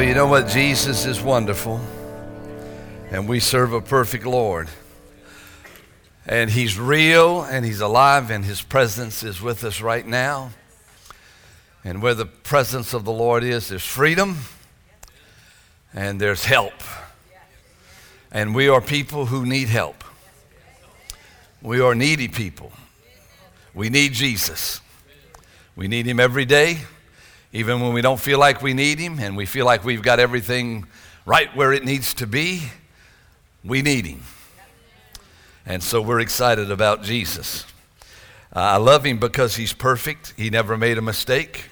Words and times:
You 0.00 0.14
know 0.14 0.26
what? 0.26 0.48
Jesus 0.48 1.04
is 1.04 1.20
wonderful, 1.20 1.78
and 3.10 3.28
we 3.28 3.38
serve 3.38 3.74
a 3.74 3.82
perfect 3.82 4.24
Lord. 4.24 4.68
And 6.26 6.50
He's 6.50 6.78
real, 6.78 7.42
and 7.42 7.66
He's 7.66 7.80
alive, 7.80 8.30
and 8.30 8.42
His 8.42 8.62
presence 8.62 9.22
is 9.22 9.42
with 9.42 9.62
us 9.62 9.82
right 9.82 10.06
now. 10.06 10.52
And 11.84 12.00
where 12.00 12.14
the 12.14 12.24
presence 12.24 12.94
of 12.94 13.04
the 13.04 13.12
Lord 13.12 13.44
is, 13.44 13.68
there's 13.68 13.84
freedom 13.84 14.38
and 15.92 16.18
there's 16.18 16.46
help. 16.46 16.74
And 18.32 18.54
we 18.54 18.68
are 18.68 18.80
people 18.80 19.26
who 19.26 19.44
need 19.44 19.68
help. 19.68 20.02
We 21.60 21.80
are 21.80 21.94
needy 21.94 22.28
people. 22.28 22.72
We 23.74 23.90
need 23.90 24.14
Jesus. 24.14 24.80
We 25.76 25.88
need 25.88 26.06
Him 26.06 26.18
every 26.18 26.46
day. 26.46 26.78
Even 27.52 27.80
when 27.80 27.92
we 27.92 28.00
don't 28.00 28.20
feel 28.20 28.38
like 28.38 28.62
we 28.62 28.74
need 28.74 28.98
Him 28.98 29.18
and 29.18 29.36
we 29.36 29.44
feel 29.44 29.66
like 29.66 29.84
we've 29.84 30.02
got 30.02 30.20
everything 30.20 30.86
right 31.26 31.54
where 31.56 31.72
it 31.72 31.84
needs 31.84 32.14
to 32.14 32.26
be, 32.26 32.62
we 33.64 33.82
need 33.82 34.06
Him. 34.06 34.22
And 35.66 35.82
so 35.82 36.00
we're 36.00 36.20
excited 36.20 36.70
about 36.70 37.02
Jesus. 37.02 37.64
Uh, 38.54 38.60
I 38.60 38.76
love 38.76 39.04
Him 39.04 39.18
because 39.18 39.56
He's 39.56 39.72
perfect, 39.72 40.32
He 40.36 40.48
never 40.48 40.76
made 40.76 40.96
a 40.96 41.02
mistake, 41.02 41.64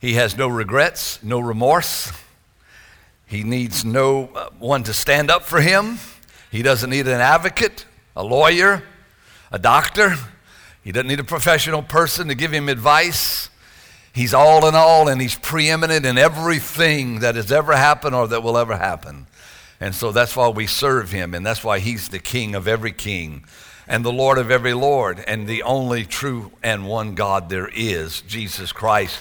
He 0.00 0.14
has 0.14 0.36
no 0.36 0.48
regrets, 0.48 1.22
no 1.22 1.38
remorse. 1.38 2.12
He 3.26 3.42
needs 3.42 3.84
no 3.84 4.30
uh, 4.34 4.48
one 4.58 4.84
to 4.84 4.94
stand 4.94 5.30
up 5.30 5.42
for 5.42 5.60
Him. 5.60 5.98
He 6.50 6.62
doesn't 6.62 6.88
need 6.88 7.06
an 7.06 7.20
advocate, 7.20 7.84
a 8.16 8.24
lawyer, 8.24 8.82
a 9.52 9.58
doctor. 9.58 10.16
He 10.82 10.92
doesn't 10.92 11.08
need 11.08 11.20
a 11.20 11.24
professional 11.24 11.82
person 11.82 12.28
to 12.28 12.34
give 12.34 12.52
him 12.52 12.70
advice. 12.70 13.50
He's 14.14 14.34
all 14.34 14.66
in 14.66 14.74
all, 14.74 15.08
and 15.08 15.20
he's 15.20 15.36
preeminent 15.36 16.04
in 16.04 16.18
everything 16.18 17.20
that 17.20 17.34
has 17.34 17.52
ever 17.52 17.76
happened 17.76 18.14
or 18.14 18.26
that 18.28 18.42
will 18.42 18.58
ever 18.58 18.76
happen. 18.76 19.26
And 19.80 19.94
so 19.94 20.10
that's 20.10 20.34
why 20.34 20.48
we 20.48 20.66
serve 20.66 21.12
him, 21.12 21.34
and 21.34 21.46
that's 21.46 21.62
why 21.62 21.78
he's 21.78 22.08
the 22.08 22.18
king 22.18 22.54
of 22.54 22.66
every 22.66 22.92
king 22.92 23.44
and 23.88 24.04
the 24.04 24.12
Lord 24.12 24.36
of 24.36 24.50
every 24.50 24.74
Lord, 24.74 25.24
and 25.26 25.48
the 25.48 25.62
only 25.62 26.04
true 26.04 26.52
and 26.62 26.86
one 26.86 27.14
God 27.14 27.48
there 27.48 27.70
is, 27.72 28.20
Jesus 28.20 28.70
Christ, 28.70 29.20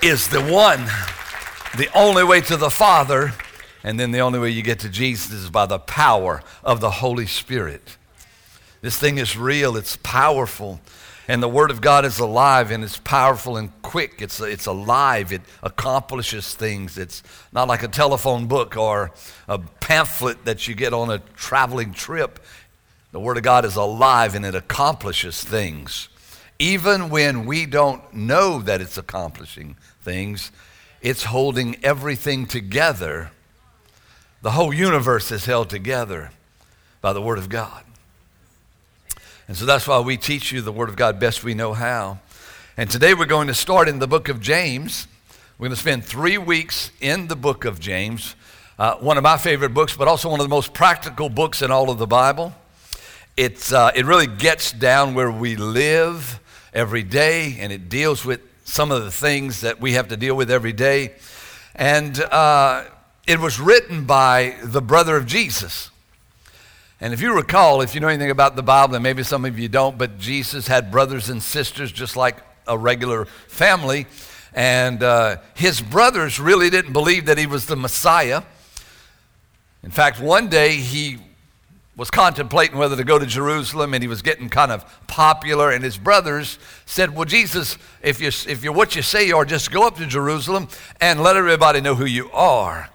is 0.00 0.28
the 0.28 0.40
one, 0.40 0.84
the 1.76 1.88
only 1.92 2.22
way 2.22 2.40
to 2.42 2.56
the 2.56 2.70
Father, 2.70 3.32
and 3.82 3.98
then 3.98 4.12
the 4.12 4.20
only 4.20 4.38
way 4.38 4.50
you 4.50 4.62
get 4.62 4.78
to 4.80 4.88
Jesus 4.88 5.32
is 5.32 5.50
by 5.50 5.66
the 5.66 5.80
power 5.80 6.42
of 6.62 6.80
the 6.80 6.90
Holy 6.90 7.26
Spirit. 7.26 7.96
This 8.80 8.96
thing 8.96 9.18
is 9.18 9.36
real, 9.36 9.76
it's 9.76 9.96
powerful. 9.96 10.80
And 11.26 11.42
the 11.42 11.48
Word 11.48 11.70
of 11.70 11.80
God 11.80 12.04
is 12.04 12.18
alive 12.18 12.70
and 12.70 12.84
it's 12.84 12.98
powerful 12.98 13.56
and 13.56 13.70
quick. 13.80 14.20
It's, 14.20 14.40
it's 14.40 14.66
alive. 14.66 15.32
It 15.32 15.40
accomplishes 15.62 16.54
things. 16.54 16.98
It's 16.98 17.22
not 17.52 17.66
like 17.66 17.82
a 17.82 17.88
telephone 17.88 18.46
book 18.46 18.76
or 18.76 19.10
a 19.48 19.58
pamphlet 19.58 20.44
that 20.44 20.68
you 20.68 20.74
get 20.74 20.92
on 20.92 21.10
a 21.10 21.20
traveling 21.34 21.92
trip. 21.92 22.40
The 23.12 23.20
Word 23.20 23.38
of 23.38 23.42
God 23.42 23.64
is 23.64 23.76
alive 23.76 24.34
and 24.34 24.44
it 24.44 24.54
accomplishes 24.54 25.42
things. 25.42 26.08
Even 26.58 27.08
when 27.08 27.46
we 27.46 27.64
don't 27.64 28.12
know 28.12 28.60
that 28.60 28.82
it's 28.82 28.98
accomplishing 28.98 29.76
things, 30.02 30.52
it's 31.00 31.24
holding 31.24 31.82
everything 31.82 32.46
together. 32.46 33.30
The 34.42 34.50
whole 34.50 34.74
universe 34.74 35.32
is 35.32 35.46
held 35.46 35.70
together 35.70 36.32
by 37.00 37.14
the 37.14 37.22
Word 37.22 37.38
of 37.38 37.48
God. 37.48 37.84
And 39.46 39.56
so 39.56 39.66
that's 39.66 39.86
why 39.86 40.00
we 40.00 40.16
teach 40.16 40.52
you 40.52 40.62
the 40.62 40.72
Word 40.72 40.88
of 40.88 40.96
God 40.96 41.20
best 41.20 41.44
we 41.44 41.52
know 41.52 41.74
how. 41.74 42.18
And 42.78 42.90
today 42.90 43.12
we're 43.12 43.26
going 43.26 43.48
to 43.48 43.54
start 43.54 43.90
in 43.90 43.98
the 43.98 44.06
book 44.06 44.30
of 44.30 44.40
James. 44.40 45.06
We're 45.58 45.66
going 45.66 45.76
to 45.76 45.80
spend 45.80 46.02
three 46.02 46.38
weeks 46.38 46.90
in 46.98 47.28
the 47.28 47.36
book 47.36 47.66
of 47.66 47.78
James, 47.78 48.36
uh, 48.78 48.94
one 48.96 49.18
of 49.18 49.22
my 49.22 49.36
favorite 49.36 49.74
books, 49.74 49.94
but 49.94 50.08
also 50.08 50.30
one 50.30 50.40
of 50.40 50.46
the 50.46 50.50
most 50.50 50.72
practical 50.72 51.28
books 51.28 51.60
in 51.60 51.70
all 51.70 51.90
of 51.90 51.98
the 51.98 52.06
Bible. 52.06 52.54
It's, 53.36 53.70
uh, 53.70 53.92
it 53.94 54.06
really 54.06 54.26
gets 54.26 54.72
down 54.72 55.12
where 55.12 55.30
we 55.30 55.56
live 55.56 56.40
every 56.72 57.02
day, 57.02 57.58
and 57.60 57.70
it 57.70 57.90
deals 57.90 58.24
with 58.24 58.40
some 58.64 58.90
of 58.90 59.04
the 59.04 59.10
things 59.10 59.60
that 59.60 59.78
we 59.78 59.92
have 59.92 60.08
to 60.08 60.16
deal 60.16 60.34
with 60.34 60.50
every 60.50 60.72
day. 60.72 61.12
And 61.74 62.18
uh, 62.18 62.84
it 63.26 63.40
was 63.40 63.60
written 63.60 64.06
by 64.06 64.56
the 64.62 64.80
brother 64.80 65.16
of 65.16 65.26
Jesus. 65.26 65.90
And 67.04 67.12
if 67.12 67.20
you 67.20 67.34
recall, 67.34 67.82
if 67.82 67.94
you 67.94 68.00
know 68.00 68.08
anything 68.08 68.30
about 68.30 68.56
the 68.56 68.62
Bible, 68.62 68.94
and 68.94 69.02
maybe 69.02 69.22
some 69.22 69.44
of 69.44 69.58
you 69.58 69.68
don't, 69.68 69.98
but 69.98 70.18
Jesus 70.18 70.66
had 70.66 70.90
brothers 70.90 71.28
and 71.28 71.42
sisters 71.42 71.92
just 71.92 72.16
like 72.16 72.38
a 72.66 72.78
regular 72.78 73.26
family. 73.26 74.06
And 74.54 75.02
uh, 75.02 75.36
his 75.52 75.82
brothers 75.82 76.40
really 76.40 76.70
didn't 76.70 76.94
believe 76.94 77.26
that 77.26 77.36
he 77.36 77.44
was 77.44 77.66
the 77.66 77.76
Messiah. 77.76 78.40
In 79.82 79.90
fact, 79.90 80.18
one 80.18 80.48
day 80.48 80.76
he 80.76 81.18
was 81.94 82.10
contemplating 82.10 82.78
whether 82.78 82.96
to 82.96 83.04
go 83.04 83.18
to 83.18 83.26
Jerusalem 83.26 83.92
and 83.92 84.02
he 84.02 84.08
was 84.08 84.22
getting 84.22 84.48
kind 84.48 84.72
of 84.72 85.06
popular. 85.06 85.72
And 85.72 85.84
his 85.84 85.98
brothers 85.98 86.58
said, 86.86 87.14
Well, 87.14 87.26
Jesus, 87.26 87.76
if, 88.00 88.18
you, 88.18 88.28
if 88.28 88.64
you're 88.64 88.72
what 88.72 88.96
you 88.96 89.02
say 89.02 89.26
you 89.26 89.36
are, 89.36 89.44
just 89.44 89.70
go 89.70 89.86
up 89.86 89.98
to 89.98 90.06
Jerusalem 90.06 90.68
and 91.02 91.22
let 91.22 91.36
everybody 91.36 91.82
know 91.82 91.96
who 91.96 92.06
you 92.06 92.30
are. 92.30 92.88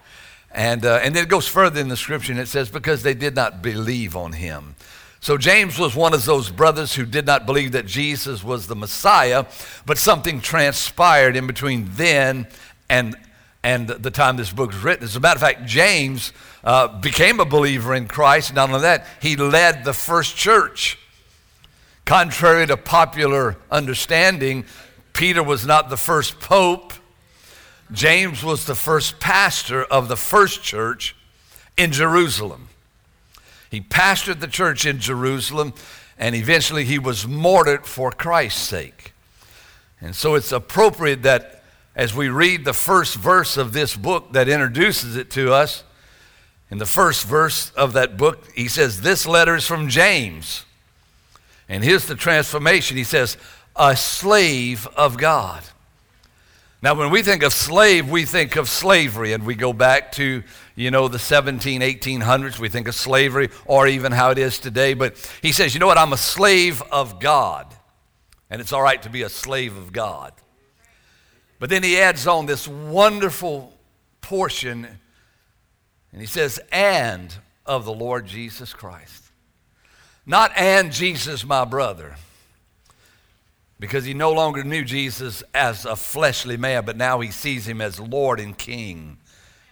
And, 0.51 0.85
uh, 0.85 0.99
and 1.03 1.15
then 1.15 1.23
it 1.23 1.29
goes 1.29 1.47
further 1.47 1.79
in 1.79 1.89
the 1.89 1.97
scripture 1.97 2.31
and 2.31 2.41
it 2.41 2.47
says, 2.47 2.69
because 2.69 3.03
they 3.03 3.13
did 3.13 3.35
not 3.35 3.61
believe 3.61 4.15
on 4.15 4.33
him. 4.33 4.75
So 5.21 5.37
James 5.37 5.77
was 5.77 5.95
one 5.95 6.13
of 6.13 6.23
those 6.25 6.49
brothers 6.49 6.95
who 6.95 7.05
did 7.05 7.25
not 7.25 7.45
believe 7.45 7.73
that 7.73 7.85
Jesus 7.85 8.43
was 8.43 8.67
the 8.67 8.75
Messiah, 8.75 9.45
but 9.85 9.97
something 9.97 10.39
transpired 10.39 11.35
in 11.35 11.45
between 11.45 11.89
then 11.91 12.47
and, 12.89 13.15
and 13.61 13.89
the 13.89 14.11
time 14.11 14.37
this 14.37 14.53
book 14.53 14.71
was 14.71 14.81
written. 14.81 15.03
As 15.03 15.17
a 15.17 15.19
matter 15.19 15.35
of 15.35 15.41
fact, 15.41 15.65
James 15.65 16.31
uh, 16.63 16.87
became 16.99 17.39
a 17.41 17.45
believer 17.45 17.93
in 17.93 18.07
Christ. 18.07 18.53
Not 18.53 18.69
only 18.69 18.81
that, 18.81 19.05
he 19.21 19.35
led 19.35 19.83
the 19.83 19.93
first 19.93 20.37
church. 20.37 20.97
Contrary 22.05 22.65
to 22.67 22.77
popular 22.77 23.57
understanding, 23.69 24.65
Peter 25.13 25.43
was 25.43 25.65
not 25.65 25.89
the 25.89 25.97
first 25.97 26.39
pope. 26.39 26.93
James 27.91 28.43
was 28.43 28.65
the 28.65 28.75
first 28.75 29.19
pastor 29.19 29.83
of 29.83 30.07
the 30.07 30.15
first 30.15 30.61
church 30.61 31.15
in 31.77 31.91
Jerusalem. 31.91 32.69
He 33.69 33.81
pastored 33.81 34.39
the 34.39 34.47
church 34.47 34.85
in 34.85 34.99
Jerusalem, 34.99 35.73
and 36.17 36.35
eventually 36.35 36.85
he 36.85 36.99
was 36.99 37.27
martyred 37.27 37.85
for 37.85 38.11
Christ's 38.11 38.61
sake. 38.61 39.13
And 40.01 40.15
so 40.15 40.35
it's 40.35 40.51
appropriate 40.51 41.23
that 41.23 41.63
as 41.95 42.15
we 42.15 42.29
read 42.29 42.63
the 42.63 42.73
first 42.73 43.15
verse 43.15 43.57
of 43.57 43.73
this 43.73 43.95
book 43.95 44.33
that 44.33 44.47
introduces 44.47 45.15
it 45.15 45.29
to 45.31 45.53
us, 45.53 45.83
in 46.71 46.77
the 46.77 46.85
first 46.85 47.25
verse 47.25 47.71
of 47.71 47.93
that 47.93 48.15
book, 48.15 48.47
he 48.55 48.67
says, 48.67 49.01
This 49.01 49.25
letter 49.25 49.55
is 49.55 49.65
from 49.65 49.89
James. 49.89 50.65
And 51.67 51.83
here's 51.83 52.05
the 52.05 52.15
transformation. 52.15 52.95
He 52.95 53.03
says, 53.03 53.37
A 53.75 53.95
slave 53.95 54.87
of 54.95 55.17
God. 55.17 55.63
Now, 56.81 56.93
when 56.93 57.09
we 57.09 57.23
think 57.23 57.43
of 57.43 57.53
slave, 57.53 58.09
we 58.09 58.23
think 58.23 58.55
of 58.55 58.69
slavery, 58.69 59.33
and 59.33 59.45
we 59.45 59.55
go 59.55 59.73
back 59.73 60.13
to, 60.13 60.43
you 60.75 60.91
know, 60.91 61.09
the 61.09 61.19
17, 61.19 61.81
1800s. 61.81 62.57
We 62.57 62.69
think 62.69 62.87
of 62.87 62.95
slavery, 62.95 63.49
or 63.65 63.85
even 63.85 64.13
how 64.13 64.31
it 64.31 64.37
is 64.37 64.59
today. 64.59 64.93
But 64.93 65.17
he 65.41 65.51
says, 65.51 65.73
you 65.73 65.81
know 65.81 65.87
what? 65.87 65.97
I'm 65.97 66.13
a 66.13 66.17
slave 66.17 66.81
of 66.89 67.19
God. 67.19 67.75
And 68.49 68.61
it's 68.61 68.71
all 68.71 68.81
right 68.81 69.01
to 69.01 69.09
be 69.09 69.23
a 69.23 69.29
slave 69.29 69.75
of 69.75 69.91
God. 69.91 70.31
But 71.59 71.69
then 71.69 71.83
he 71.83 71.99
adds 71.99 72.25
on 72.27 72.45
this 72.45 72.65
wonderful 72.65 73.77
portion, 74.21 74.87
and 76.13 76.21
he 76.21 76.27
says, 76.27 76.61
and 76.71 77.35
of 77.65 77.83
the 77.83 77.93
Lord 77.93 78.25
Jesus 78.25 78.73
Christ. 78.73 79.25
Not 80.25 80.53
and 80.55 80.93
Jesus, 80.93 81.43
my 81.43 81.65
brother 81.65 82.15
because 83.79 84.03
he 84.03 84.13
no 84.13 84.31
longer 84.31 84.63
knew 84.63 84.83
Jesus 84.83 85.41
as 85.53 85.85
a 85.85 85.95
fleshly 85.95 86.57
man, 86.57 86.83
but 86.85 86.97
now 86.97 87.21
he 87.21 87.31
sees 87.31 87.67
him 87.67 87.79
as 87.79 87.99
Lord 87.99 88.39
and 88.39 88.57
King. 88.57 89.17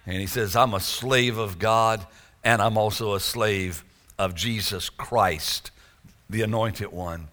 And 0.06 0.16
he 0.16 0.28
says, 0.28 0.56
I'm 0.56 0.74
a 0.74 0.80
slave 0.80 1.38
of 1.38 1.60
God, 1.60 2.06
and 2.44 2.62
I'm 2.62 2.78
also 2.78 3.14
a 3.14 3.20
slave 3.20 3.84
of 4.18 4.34
Jesus 4.34 4.90
Christ, 4.90 5.72
the 6.30 6.42
anointed 6.42 6.92
one. 6.92 7.28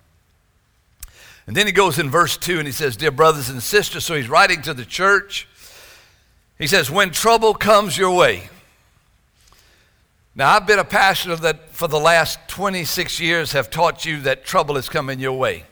And 1.47 1.57
then 1.57 1.67
he 1.67 1.73
goes 1.73 1.99
in 1.99 2.11
verse 2.11 2.37
2 2.37 2.59
and 2.59 2.67
he 2.67 2.73
says, 2.73 2.97
Dear 2.97 3.11
brothers 3.11 3.51
and 3.51 3.63
sisters, 3.63 4.05
so 4.05 4.15
he's 4.15 4.29
writing 4.29 4.63
to 4.63 4.75
the 4.75 4.85
church. 4.85 5.47
He 6.59 6.67
says, 6.67 6.91
When 6.91 7.11
trouble 7.11 7.55
comes 7.55 7.97
your 7.97 8.17
way. 8.17 8.49
Now, 10.35 10.57
I've 10.57 10.67
been 10.67 10.81
a 10.81 10.85
pastor 10.85 11.37
that 11.37 11.71
for 11.71 11.87
the 11.87 12.01
last 12.01 12.41
26 12.49 13.21
years 13.21 13.53
have 13.53 13.71
taught 13.71 14.05
you 14.05 14.21
that 14.23 14.45
trouble 14.45 14.77
is 14.77 14.89
coming 14.89 15.21
your 15.21 15.39
way. 15.39 15.65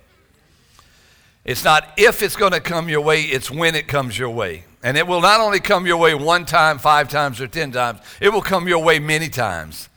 It's 1.44 1.64
not 1.64 1.92
if 1.96 2.22
it's 2.22 2.36
going 2.36 2.52
to 2.52 2.60
come 2.60 2.88
your 2.88 3.00
way, 3.00 3.22
it's 3.22 3.50
when 3.50 3.74
it 3.74 3.88
comes 3.88 4.18
your 4.18 4.30
way. 4.30 4.64
And 4.82 4.96
it 4.96 5.06
will 5.06 5.20
not 5.20 5.40
only 5.40 5.60
come 5.60 5.86
your 5.86 5.96
way 5.96 6.14
one 6.14 6.44
time, 6.44 6.78
five 6.78 7.08
times, 7.08 7.40
or 7.40 7.46
ten 7.46 7.72
times, 7.72 8.00
it 8.20 8.30
will 8.30 8.42
come 8.42 8.66
your 8.66 8.82
way 8.82 8.98
many 8.98 9.28
times. 9.28 9.88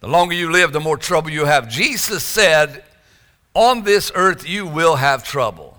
The 0.00 0.08
longer 0.08 0.34
you 0.34 0.50
live, 0.50 0.72
the 0.72 0.80
more 0.80 0.96
trouble 0.96 1.30
you 1.30 1.44
have. 1.44 1.68
Jesus 1.68 2.22
said, 2.22 2.84
On 3.54 3.82
this 3.82 4.10
earth 4.14 4.48
you 4.48 4.66
will 4.66 4.96
have 4.96 5.24
trouble. 5.24 5.78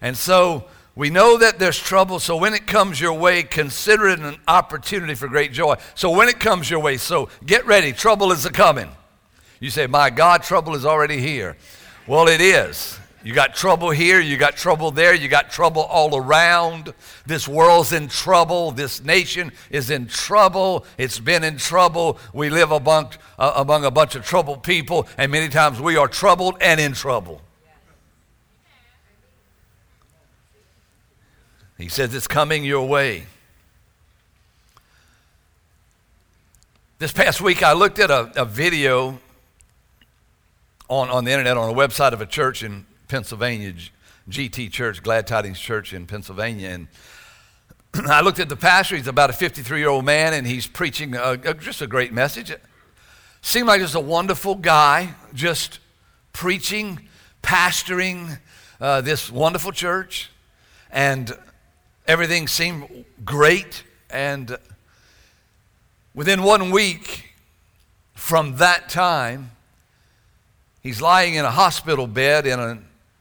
And 0.00 0.16
so 0.16 0.64
We 0.98 1.10
know 1.10 1.36
that 1.36 1.60
there's 1.60 1.78
trouble, 1.78 2.18
so 2.18 2.36
when 2.36 2.54
it 2.54 2.66
comes 2.66 3.00
your 3.00 3.12
way, 3.12 3.44
consider 3.44 4.08
it 4.08 4.18
an 4.18 4.36
opportunity 4.48 5.14
for 5.14 5.28
great 5.28 5.52
joy. 5.52 5.76
So 5.94 6.10
when 6.10 6.28
it 6.28 6.40
comes 6.40 6.68
your 6.68 6.80
way, 6.80 6.96
so 6.96 7.28
get 7.46 7.64
ready, 7.66 7.92
trouble 7.92 8.32
is 8.32 8.44
a 8.44 8.50
coming. 8.50 8.90
You 9.60 9.70
say, 9.70 9.86
My 9.86 10.10
God, 10.10 10.42
trouble 10.42 10.74
is 10.74 10.84
already 10.84 11.20
here. 11.20 11.56
Well, 12.08 12.26
it 12.26 12.40
is. 12.40 12.98
You 13.24 13.34
got 13.34 13.54
trouble 13.54 13.90
here, 13.90 14.20
you 14.20 14.36
got 14.36 14.56
trouble 14.56 14.92
there, 14.92 15.12
you 15.12 15.28
got 15.28 15.50
trouble 15.50 15.82
all 15.82 16.16
around. 16.16 16.94
This 17.26 17.48
world's 17.48 17.92
in 17.92 18.06
trouble, 18.08 18.70
this 18.70 19.02
nation 19.02 19.50
is 19.70 19.90
in 19.90 20.06
trouble, 20.06 20.86
it's 20.96 21.18
been 21.18 21.42
in 21.42 21.56
trouble. 21.56 22.18
We 22.32 22.48
live 22.48 22.70
among, 22.70 23.12
uh, 23.36 23.54
among 23.56 23.84
a 23.84 23.90
bunch 23.90 24.14
of 24.14 24.24
troubled 24.24 24.62
people, 24.62 25.08
and 25.16 25.32
many 25.32 25.48
times 25.48 25.80
we 25.80 25.96
are 25.96 26.06
troubled 26.06 26.58
and 26.60 26.80
in 26.80 26.92
trouble. 26.92 27.42
He 31.76 31.88
says 31.88 32.14
it's 32.14 32.28
coming 32.28 32.64
your 32.64 32.86
way. 32.86 33.26
This 36.98 37.12
past 37.12 37.40
week, 37.40 37.62
I 37.62 37.72
looked 37.72 37.98
at 37.98 38.10
a, 38.10 38.32
a 38.40 38.44
video 38.44 39.20
on, 40.88 41.10
on 41.10 41.24
the 41.24 41.32
internet 41.32 41.56
on 41.56 41.72
the 41.72 41.80
website 41.80 42.12
of 42.12 42.20
a 42.20 42.26
church 42.26 42.62
in 42.62 42.86
Pennsylvania, 43.08 43.74
GT 44.30 44.70
Church, 44.70 45.02
Glad 45.02 45.26
Tidings 45.26 45.58
Church 45.58 45.92
in 45.92 46.06
Pennsylvania. 46.06 46.68
And 46.68 46.88
I 48.10 48.20
looked 48.20 48.38
at 48.38 48.48
the 48.48 48.56
pastor. 48.56 48.96
He's 48.96 49.06
about 49.06 49.30
a 49.30 49.32
53 49.32 49.78
year 49.78 49.88
old 49.88 50.04
man, 50.04 50.34
and 50.34 50.46
he's 50.46 50.66
preaching 50.66 51.14
a, 51.14 51.32
a, 51.32 51.54
just 51.54 51.82
a 51.82 51.86
great 51.86 52.12
message. 52.12 52.54
Seemed 53.42 53.66
like 53.66 53.80
just 53.80 53.94
a 53.94 54.00
wonderful 54.00 54.54
guy, 54.54 55.14
just 55.34 55.80
preaching, 56.32 57.08
pastoring 57.42 58.38
uh, 58.80 59.00
this 59.00 59.30
wonderful 59.30 59.72
church. 59.72 60.30
And 60.90 61.36
Everything 62.08 62.48
seemed 62.48 63.04
great. 63.22 63.84
And 64.08 64.56
within 66.14 66.42
one 66.42 66.70
week 66.70 67.34
from 68.14 68.56
that 68.56 68.88
time, 68.88 69.50
he's 70.82 71.02
lying 71.02 71.34
in 71.34 71.44
a 71.44 71.50
hospital 71.50 72.06
bed 72.06 72.46
in 72.46 72.58
a 72.58 72.78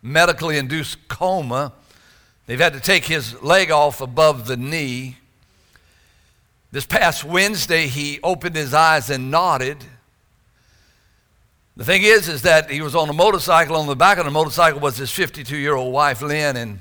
medically 0.07 0.57
induced 0.57 1.07
coma. 1.07 1.73
They've 2.45 2.59
had 2.59 2.73
to 2.73 2.79
take 2.79 3.05
his 3.05 3.41
leg 3.41 3.71
off 3.71 4.01
above 4.01 4.47
the 4.47 4.57
knee. 4.57 5.17
This 6.71 6.85
past 6.85 7.23
Wednesday, 7.23 7.87
he 7.87 8.19
opened 8.23 8.55
his 8.55 8.73
eyes 8.73 9.09
and 9.09 9.29
nodded. 9.29 9.83
The 11.75 11.85
thing 11.85 12.03
is, 12.03 12.27
is 12.27 12.41
that 12.41 12.71
he 12.71 12.81
was 12.81 12.95
on 12.95 13.09
a 13.09 13.13
motorcycle. 13.13 13.75
On 13.75 13.87
the 13.87 13.95
back 13.95 14.17
of 14.17 14.25
the 14.25 14.31
motorcycle 14.31 14.79
was 14.79 14.97
his 14.97 15.11
52 15.11 15.55
year 15.57 15.75
old 15.75 15.93
wife, 15.93 16.21
Lynn, 16.21 16.57
and 16.57 16.79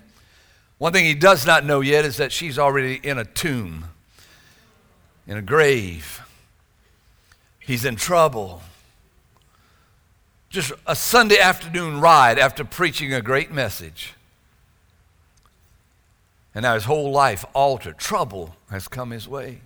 one 0.78 0.93
thing 0.93 1.05
he 1.05 1.14
does 1.14 1.46
not 1.46 1.64
know 1.64 1.81
yet 1.81 2.05
is 2.05 2.17
that 2.19 2.32
she's 2.32 2.58
already 2.58 3.00
in 3.02 3.19
a 3.19 3.25
tomb, 3.25 3.87
in 5.26 5.37
a 5.37 5.43
grave. 5.43 6.20
He's 7.58 7.84
in 7.84 7.96
trouble. 7.96 8.62
Just 10.56 10.73
a 10.87 10.97
Sunday 10.97 11.38
afternoon 11.38 12.00
ride 12.00 12.38
after 12.38 12.64
preaching 12.64 13.12
a 13.12 13.20
great 13.20 13.53
message. 13.53 14.14
And 16.55 16.62
now 16.62 16.73
his 16.73 16.85
whole 16.85 17.11
life 17.11 17.44
altered. 17.53 17.99
Trouble 17.99 18.56
has 18.70 18.88
come 18.88 19.11
his 19.11 19.29
way. 19.29 19.61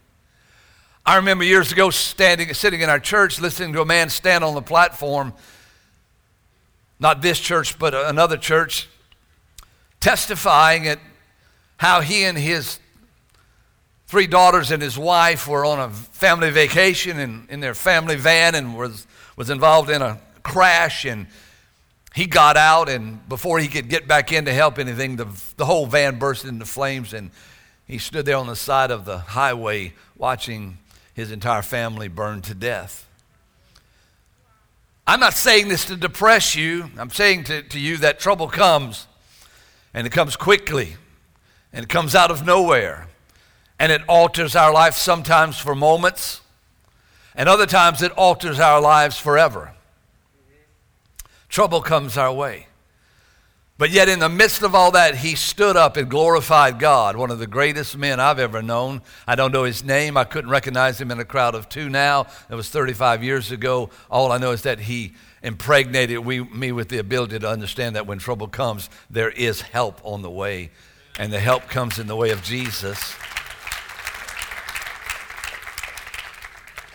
I 1.06 1.14
remember 1.14 1.44
years 1.44 1.70
ago 1.70 1.90
standing, 1.90 2.52
sitting 2.54 2.80
in 2.80 2.90
our 2.90 2.98
church, 2.98 3.40
listening 3.40 3.72
to 3.74 3.82
a 3.82 3.84
man 3.84 4.10
stand 4.10 4.42
on 4.42 4.54
the 4.54 4.62
platform, 4.62 5.32
not 6.98 7.22
this 7.22 7.38
church, 7.38 7.78
but 7.78 7.94
another 7.94 8.36
church, 8.36 8.88
testifying 10.00 10.88
at 10.88 10.98
how 11.76 12.00
he 12.00 12.24
and 12.24 12.36
his 12.36 12.80
three 14.08 14.26
daughters 14.26 14.72
and 14.72 14.82
his 14.82 14.98
wife 14.98 15.46
were 15.46 15.64
on 15.64 15.78
a 15.78 15.90
family 15.90 16.50
vacation 16.50 17.20
in, 17.20 17.46
in 17.48 17.60
their 17.60 17.74
family 17.74 18.16
van 18.16 18.56
and 18.56 18.76
was, 18.76 19.06
was 19.36 19.50
involved 19.50 19.88
in 19.88 20.02
a 20.02 20.18
crash 20.42 21.04
and 21.04 21.26
he 22.14 22.26
got 22.26 22.56
out 22.56 22.88
and 22.88 23.28
before 23.28 23.58
he 23.58 23.68
could 23.68 23.88
get 23.88 24.08
back 24.08 24.32
in 24.32 24.44
to 24.46 24.52
help 24.52 24.78
anything 24.78 25.16
the, 25.16 25.26
the 25.56 25.64
whole 25.64 25.86
van 25.86 26.18
burst 26.18 26.44
into 26.44 26.64
flames 26.64 27.12
and 27.12 27.30
he 27.86 27.98
stood 27.98 28.26
there 28.26 28.36
on 28.36 28.46
the 28.46 28.56
side 28.56 28.90
of 28.90 29.04
the 29.04 29.18
highway 29.18 29.92
watching 30.16 30.78
his 31.14 31.30
entire 31.30 31.62
family 31.62 32.08
burn 32.08 32.40
to 32.40 32.54
death 32.54 33.06
i'm 35.06 35.20
not 35.20 35.34
saying 35.34 35.68
this 35.68 35.84
to 35.84 35.96
depress 35.96 36.56
you 36.56 36.90
i'm 36.98 37.10
saying 37.10 37.44
to, 37.44 37.62
to 37.62 37.78
you 37.78 37.96
that 37.96 38.18
trouble 38.18 38.48
comes 38.48 39.06
and 39.92 40.06
it 40.06 40.10
comes 40.10 40.36
quickly, 40.36 40.96
and 41.72 41.84
it 41.84 41.88
comes 41.88 42.14
out 42.14 42.30
of 42.30 42.46
nowhere, 42.46 43.08
and 43.78 43.90
it 43.90 44.02
alters 44.08 44.54
our 44.54 44.72
life 44.72 44.94
sometimes 44.94 45.58
for 45.58 45.74
moments, 45.74 46.40
and 47.34 47.48
other 47.48 47.66
times 47.66 48.02
it 48.02 48.12
alters 48.12 48.60
our 48.60 48.80
lives 48.80 49.18
forever. 49.18 49.72
Trouble 51.50 51.82
comes 51.82 52.16
our 52.16 52.32
way. 52.32 52.68
But 53.76 53.90
yet, 53.90 54.10
in 54.10 54.18
the 54.18 54.28
midst 54.28 54.62
of 54.62 54.74
all 54.74 54.90
that, 54.90 55.16
he 55.16 55.34
stood 55.34 55.74
up 55.74 55.96
and 55.96 56.10
glorified 56.10 56.78
God, 56.78 57.16
one 57.16 57.30
of 57.30 57.38
the 57.38 57.46
greatest 57.46 57.96
men 57.96 58.20
I've 58.20 58.38
ever 58.38 58.60
known. 58.60 59.00
I 59.26 59.36
don't 59.36 59.52
know 59.52 59.64
his 59.64 59.82
name. 59.82 60.18
I 60.18 60.24
couldn't 60.24 60.50
recognize 60.50 61.00
him 61.00 61.10
in 61.10 61.18
a 61.18 61.24
crowd 61.24 61.54
of 61.54 61.68
two 61.68 61.88
now. 61.88 62.26
That 62.48 62.56
was 62.56 62.68
35 62.68 63.24
years 63.24 63.50
ago. 63.50 63.88
All 64.10 64.32
I 64.32 64.36
know 64.36 64.50
is 64.50 64.62
that 64.62 64.80
he 64.80 65.14
impregnated 65.42 66.18
we, 66.18 66.44
me 66.44 66.72
with 66.72 66.90
the 66.90 66.98
ability 66.98 67.38
to 67.38 67.48
understand 67.48 67.96
that 67.96 68.06
when 68.06 68.18
trouble 68.18 68.48
comes, 68.48 68.90
there 69.08 69.30
is 69.30 69.62
help 69.62 69.98
on 70.04 70.20
the 70.20 70.30
way. 70.30 70.70
And 71.18 71.32
the 71.32 71.40
help 71.40 71.68
comes 71.68 71.98
in 71.98 72.06
the 72.06 72.16
way 72.16 72.32
of 72.32 72.42
Jesus. 72.42 73.14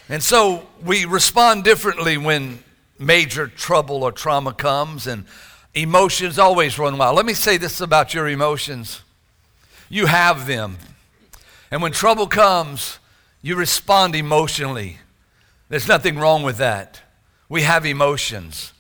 And 0.08 0.22
so 0.22 0.68
we 0.84 1.06
respond 1.06 1.64
differently 1.64 2.18
when 2.18 2.60
major 2.98 3.48
trouble 3.48 4.04
or 4.04 4.12
trauma 4.12 4.54
comes, 4.54 5.08
and 5.08 5.26
emotions 5.74 6.40
always 6.40 6.80
run 6.80 6.98
wild. 6.98 7.16
Let 7.16 7.26
me 7.26 7.34
say 7.34 7.58
this 7.58 7.82
about 7.82 8.14
your 8.14 8.28
emotions 8.28 9.02
you 9.90 10.08
have 10.08 10.48
them. 10.48 10.78
And 11.72 11.82
when 11.82 11.92
trouble 11.92 12.28
comes, 12.28 13.00
you 13.42 13.56
respond 13.56 14.16
emotionally. 14.16 14.98
There's 15.70 15.88
nothing 15.88 16.18
wrong 16.18 16.44
with 16.44 16.58
that. 16.58 17.02
We 17.50 17.62
have 17.62 17.86
emotions. 17.86 18.74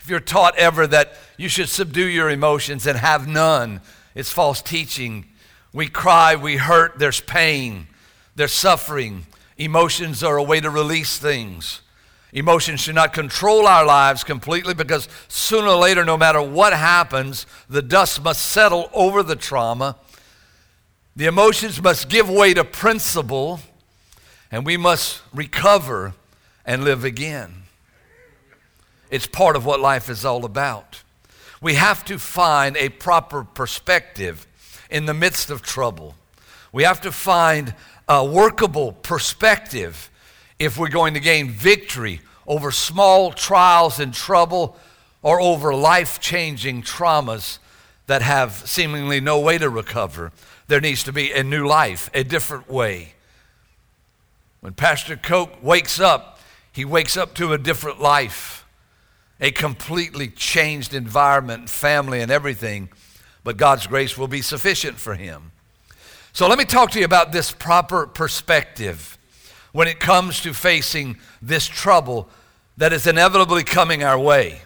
If 0.00 0.08
you're 0.08 0.20
taught 0.20 0.56
ever 0.56 0.86
that 0.86 1.14
you 1.36 1.48
should 1.48 1.68
subdue 1.68 2.06
your 2.06 2.30
emotions 2.30 2.86
and 2.86 2.98
have 2.98 3.28
none, 3.28 3.80
it's 4.14 4.32
false 4.32 4.62
teaching. 4.62 5.26
We 5.72 5.88
cry, 5.88 6.34
we 6.34 6.56
hurt, 6.56 6.98
there's 6.98 7.20
pain, 7.20 7.86
there's 8.34 8.52
suffering. 8.52 9.26
Emotions 9.56 10.22
are 10.22 10.36
a 10.36 10.42
way 10.42 10.60
to 10.60 10.70
release 10.70 11.18
things. 11.18 11.82
Emotions 12.32 12.80
should 12.80 12.94
not 12.94 13.12
control 13.14 13.66
our 13.66 13.86
lives 13.86 14.22
completely 14.22 14.74
because 14.74 15.08
sooner 15.28 15.68
or 15.68 15.76
later, 15.76 16.04
no 16.04 16.16
matter 16.16 16.42
what 16.42 16.72
happens, 16.72 17.46
the 17.68 17.80
dust 17.80 18.22
must 18.22 18.44
settle 18.44 18.90
over 18.92 19.22
the 19.22 19.36
trauma. 19.36 19.96
The 21.16 21.26
emotions 21.26 21.80
must 21.80 22.08
give 22.08 22.28
way 22.28 22.52
to 22.54 22.64
principle, 22.64 23.60
and 24.52 24.66
we 24.66 24.76
must 24.76 25.22
recover 25.32 26.14
and 26.66 26.84
live 26.84 27.02
again. 27.02 27.62
It's 29.10 29.26
part 29.26 29.56
of 29.56 29.64
what 29.64 29.80
life 29.80 30.10
is 30.10 30.24
all 30.24 30.44
about. 30.44 31.02
We 31.62 31.74
have 31.74 32.04
to 32.04 32.18
find 32.18 32.76
a 32.76 32.90
proper 32.90 33.42
perspective 33.42 34.46
in 34.90 35.06
the 35.06 35.14
midst 35.14 35.50
of 35.50 35.62
trouble. 35.62 36.14
We 36.72 36.82
have 36.82 37.00
to 37.00 37.10
find 37.10 37.74
a 38.06 38.24
workable 38.24 38.92
perspective 38.92 40.10
if 40.58 40.76
we're 40.76 40.88
going 40.88 41.14
to 41.14 41.20
gain 41.20 41.50
victory 41.50 42.20
over 42.46 42.70
small 42.70 43.32
trials 43.32 44.00
and 44.00 44.12
trouble 44.12 44.76
or 45.22 45.40
over 45.40 45.74
life 45.74 46.20
changing 46.20 46.82
traumas 46.82 47.58
that 48.06 48.22
have 48.22 48.52
seemingly 48.68 49.20
no 49.20 49.38
way 49.38 49.58
to 49.58 49.68
recover. 49.68 50.32
There 50.66 50.80
needs 50.80 51.04
to 51.04 51.12
be 51.12 51.32
a 51.32 51.42
new 51.42 51.66
life, 51.66 52.10
a 52.14 52.24
different 52.24 52.68
way. 52.68 53.14
When 54.60 54.72
Pastor 54.72 55.16
Coke 55.16 55.62
wakes 55.62 56.00
up, 56.00 56.40
he 56.72 56.84
wakes 56.84 57.16
up 57.16 57.34
to 57.34 57.52
a 57.52 57.58
different 57.58 58.00
life 58.00 58.58
a 59.40 59.50
completely 59.50 60.28
changed 60.28 60.94
environment, 60.94 61.70
family, 61.70 62.20
and 62.20 62.30
everything, 62.30 62.88
but 63.44 63.56
God's 63.56 63.86
grace 63.86 64.18
will 64.18 64.28
be 64.28 64.42
sufficient 64.42 64.98
for 64.98 65.14
him. 65.14 65.52
So 66.32 66.48
let 66.48 66.58
me 66.58 66.64
talk 66.64 66.90
to 66.92 66.98
you 66.98 67.04
about 67.04 67.32
this 67.32 67.52
proper 67.52 68.06
perspective 68.06 69.17
when 69.72 69.88
it 69.88 70.00
comes 70.00 70.40
to 70.40 70.54
facing 70.54 71.18
this 71.42 71.66
trouble 71.66 72.28
that 72.76 72.92
is 72.92 73.06
inevitably 73.06 73.64
coming 73.64 74.02
our 74.02 74.18
way. 74.18 74.62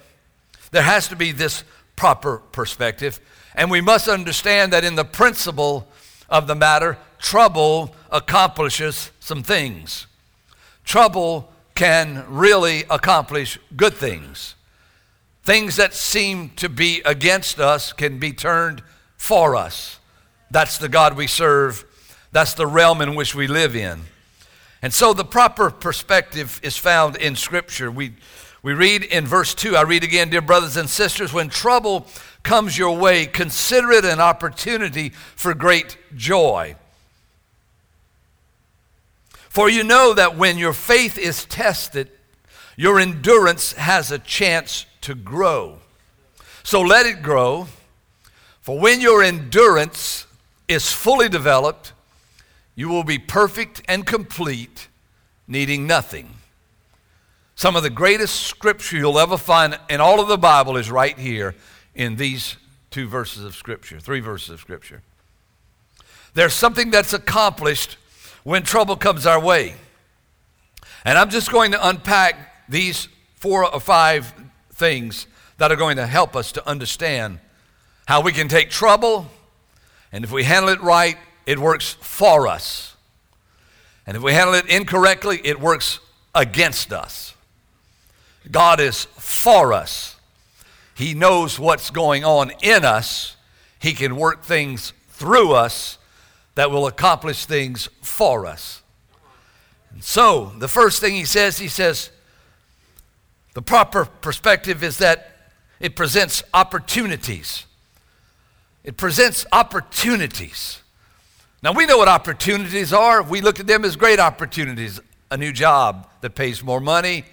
There 0.71 0.83
has 0.83 1.09
to 1.09 1.17
be 1.17 1.33
this 1.33 1.65
proper 1.97 2.39
perspective, 2.39 3.21
and 3.55 3.71
we 3.71 3.81
must 3.81 4.09
understand 4.09 4.73
that 4.73 4.85
in 4.85 4.95
the 4.95 5.05
principle 5.05 5.89
of 6.29 6.47
the 6.47 6.55
matter, 6.55 6.99
trouble 7.19 7.95
accomplishes 8.11 9.11
some 9.21 9.43
things. 9.43 10.07
Trouble 10.85 11.53
can 11.75 12.25
really 12.29 12.85
accomplish 12.91 13.59
good 13.77 13.95
things. 13.95 14.55
Things 15.45 15.77
that 15.77 15.95
seem 15.95 16.51
to 16.57 16.69
be 16.69 17.03
against 17.05 17.59
us 17.59 17.93
can 17.93 18.19
be 18.19 18.33
turned 18.33 18.83
for 19.17 19.57
us. 19.57 19.99
That's 20.51 20.79
the 20.79 20.89
God 20.89 21.17
we 21.17 21.27
serve. 21.27 21.85
That's 22.31 22.55
the 22.55 22.67
realm 22.67 23.01
in 23.01 23.15
which 23.15 23.35
we 23.35 23.47
live 23.47 23.75
in. 23.75 24.03
And 24.83 24.93
so 24.93 25.13
the 25.13 25.25
proper 25.25 25.71
perspective 25.71 26.61
is 26.63 26.77
found 26.77 27.17
in 27.17 27.37
Scripture. 27.37 27.89
We, 27.91 28.15
we 28.63 28.75
read 28.75 29.05
in 29.05 29.27
verse 29.27 29.55
2, 29.55 29.77
I 29.77 29.83
read 29.83 30.03
again, 30.03 30.29
Dear 30.31 30.43
brothers 30.43 30.77
and 30.77 30.91
sisters, 30.91 31.33
when 31.33 31.49
trouble 31.49 32.07
comes 32.43 32.77
your 32.77 32.99
way, 32.99 33.27
consider 33.27 33.93
it 33.93 34.05
an 34.05 34.21
opportunity 34.21 35.11
for 35.11 35.55
great 35.55 35.97
joy. 36.17 36.75
For 39.49 39.69
you 39.69 39.85
know 39.85 40.15
that 40.15 40.37
when 40.37 40.59
your 40.59 40.73
faith 40.73 41.17
is 41.17 41.45
tested, 41.45 42.11
your 42.75 42.99
endurance 42.99 43.75
has 43.75 44.11
a 44.11 44.19
chance 44.19 44.87
to 45.03 45.15
grow. 45.15 45.79
So 46.65 46.81
let 46.81 47.07
it 47.07 47.23
grow. 47.23 47.69
For 48.63 48.79
when 48.79 49.01
your 49.01 49.23
endurance 49.23 50.27
is 50.69 50.91
fully 50.91 51.29
developed, 51.29 51.93
you 52.75 52.89
will 52.89 53.05
be 53.05 53.19
perfect 53.19 53.83
and 53.89 54.07
complete, 54.07 54.89
needing 55.47 55.87
nothing. 55.87 56.37
Some 57.55 57.77
of 57.77 57.83
the 57.83 57.91
greatest 57.91 58.41
scripture 58.41 58.97
you'll 58.97 59.19
ever 59.19 59.37
find 59.37 59.79
in 59.91 60.01
all 60.01 60.21
of 60.21 60.29
the 60.29 60.39
Bible 60.39 60.77
is 60.77 60.91
right 60.91 61.19
here 61.19 61.55
in 61.95 62.17
these 62.17 62.57
two 62.91 63.09
verses 63.09 63.45
of 63.45 63.55
Scripture, 63.55 64.01
three 64.01 64.21
verses 64.21 64.51
of 64.51 64.61
Scripture. 64.61 65.03
There's 66.35 66.55
something 66.55 66.91
that's 66.91 67.13
accomplished 67.13 67.99
when 68.45 68.63
trouble 68.63 68.97
comes 68.97 69.27
our 69.27 69.41
way. 69.41 69.75
And 71.05 71.19
I'm 71.19 71.31
just 71.31 71.51
going 71.51 71.73
to 71.73 71.89
unpack 71.89 72.69
these 72.69 73.09
four 73.37 73.65
or 73.65 73.81
five 73.81 74.33
things 74.73 75.27
that 75.59 75.71
are 75.71 75.77
going 75.77 75.97
to 75.97 76.07
help 76.07 76.35
us 76.35 76.53
to 76.53 76.69
understand 76.69 77.39
how 78.07 78.21
we 78.21 78.33
can 78.33 78.49
take 78.49 78.71
trouble, 78.71 79.31
and 80.11 80.25
if 80.25 80.33
we 80.33 80.45
handle 80.45 80.71
it 80.71 80.81
right, 80.81 81.17
it 81.47 81.59
works 81.59 81.97
for 82.01 82.47
us. 82.47 82.97
And 84.07 84.17
if 84.17 84.23
we 84.23 84.33
handle 84.33 84.55
it 84.55 84.67
incorrectly, 84.67 85.41
it 85.45 85.61
works 85.61 86.01
against 86.35 86.93
us. 86.93 87.35
God 88.51 88.81
is 88.81 89.05
for 89.17 89.73
us. 89.73 90.17
He 90.95 91.15
knows 91.15 91.59
what's 91.59 91.91
going 91.91 92.25
on 92.25 92.53
in 92.63 92.85
us. 92.85 93.37
He 93.79 93.93
can 93.93 94.17
work 94.17 94.45
things 94.45 94.93
through 95.09 95.53
us 95.53 95.99
that 96.55 96.71
will 96.71 96.87
accomplish 96.87 97.47
things 97.47 97.89
for 98.03 98.47
us. 98.47 98.83
And 99.91 100.03
so, 100.03 100.53
the 100.59 100.69
first 100.69 101.01
thing 101.01 101.15
he 101.15 101.25
says, 101.25 101.59
he 101.59 101.69
says, 101.69 102.11
the 103.55 103.63
proper 103.63 104.07
perspective 104.07 104.83
is 104.83 104.99
that 104.99 105.37
it 105.81 105.97
presents 105.97 106.43
opportunities. 106.55 107.67
It 108.85 108.97
presents 108.97 109.47
opportunities. 109.53 110.82
Now, 111.63 111.71
we 111.71 111.87
know 111.87 111.99
what 111.99 112.09
opportunities 112.09 112.93
are. 112.93 113.23
We 113.23 113.41
look 113.41 113.61
at 113.61 113.69
them 113.69 113.85
as 113.85 113.95
great 113.95 114.19
opportunities 114.19 114.99
a 115.31 115.37
new 115.37 115.53
job 115.53 116.09
that 116.21 116.35
pays 116.35 116.61
more 116.61 116.81
money, 116.81 117.25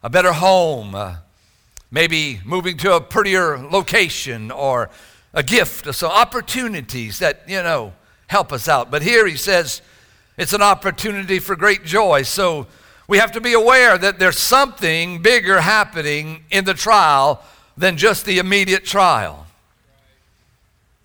a 0.00 0.08
better 0.08 0.32
home, 0.32 0.94
uh, 0.94 1.16
maybe 1.90 2.40
moving 2.44 2.76
to 2.78 2.94
a 2.94 3.00
prettier 3.00 3.58
location, 3.58 4.52
or 4.52 4.90
a 5.34 5.42
gift. 5.42 5.92
So, 5.92 6.08
opportunities 6.08 7.18
that, 7.18 7.42
you 7.48 7.60
know, 7.64 7.94
help 8.28 8.52
us 8.52 8.68
out. 8.68 8.92
But 8.92 9.02
here 9.02 9.26
he 9.26 9.36
says 9.36 9.82
it's 10.38 10.52
an 10.52 10.62
opportunity 10.62 11.40
for 11.40 11.56
great 11.56 11.84
joy. 11.84 12.22
So, 12.22 12.68
we 13.08 13.18
have 13.18 13.32
to 13.32 13.40
be 13.40 13.54
aware 13.54 13.98
that 13.98 14.20
there's 14.20 14.38
something 14.38 15.20
bigger 15.20 15.60
happening 15.60 16.44
in 16.52 16.64
the 16.64 16.74
trial 16.74 17.42
than 17.76 17.96
just 17.96 18.24
the 18.24 18.38
immediate 18.38 18.84
trial. 18.84 19.48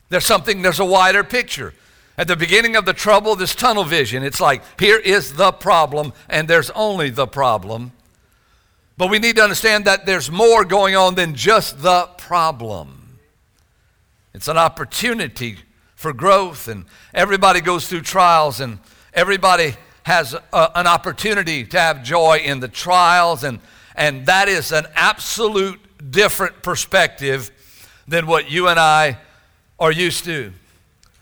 There's 0.10 0.25
something, 0.25 0.62
there's 0.62 0.79
a 0.79 0.86
wider 0.86 1.24
picture. 1.24 1.74
At 2.18 2.28
the 2.28 2.36
beginning 2.36 2.76
of 2.76 2.86
the 2.86 2.94
trouble, 2.94 3.36
this 3.36 3.54
tunnel 3.54 3.84
vision, 3.84 4.24
it's 4.24 4.42
like, 4.42 4.64
here 4.80 4.98
is 4.98 5.34
the 5.34 5.52
problem, 5.52 6.14
and 6.28 6.48
there's 6.48 6.72
only 6.72 7.12
the 7.12 7.28
problem. 7.28 7.92
But 8.98 9.12
we 9.12 9.20
need 9.20 9.36
to 9.36 9.44
understand 9.44 9.86
that 9.86 10.08
there's 10.08 10.32
more 10.32 10.66
going 10.66 10.96
on 10.96 11.14
than 11.14 11.36
just 11.36 11.84
the 11.84 12.10
problem. 12.18 13.20
It's 14.34 14.48
an 14.48 14.58
opportunity 14.58 15.60
for 15.96 16.12
growth, 16.12 16.68
and 16.68 16.86
everybody 17.14 17.62
goes 17.62 17.88
through 17.88 18.02
trials, 18.02 18.60
and 18.60 18.80
everybody 19.14 19.76
has 20.04 20.34
a, 20.34 20.72
an 20.74 20.88
opportunity 20.88 21.66
to 21.66 21.80
have 21.80 22.04
joy 22.04 22.40
in 22.44 22.60
the 22.60 22.68
trials, 22.68 23.44
and, 23.44 23.60
and 23.96 24.26
that 24.26 24.48
is 24.48 24.72
an 24.72 24.88
absolute 24.96 25.80
different 26.10 26.64
perspective 26.64 27.52
than 28.08 28.26
what 28.26 28.50
you 28.50 28.68
and 28.70 28.80
I 28.80 29.20
are 29.80 29.92
used 29.92 30.24
to. 30.26 30.52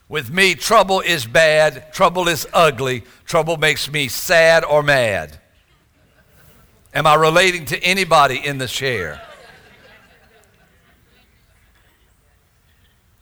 With 0.07 0.31
me, 0.31 0.53
trouble 0.53 1.01
is 1.01 1.25
bad, 1.25 1.91
trouble 1.91 2.27
is 2.27 2.47
ugly, 2.53 3.03
trouble 3.25 3.57
makes 3.57 3.91
me 3.91 4.07
sad 4.07 4.63
or 4.63 4.83
mad. 4.83 5.39
Am 6.93 7.07
I 7.07 7.15
relating 7.15 7.65
to 7.65 7.83
anybody 7.83 8.37
in 8.37 8.59
the 8.59 8.67
chair? 8.67 9.21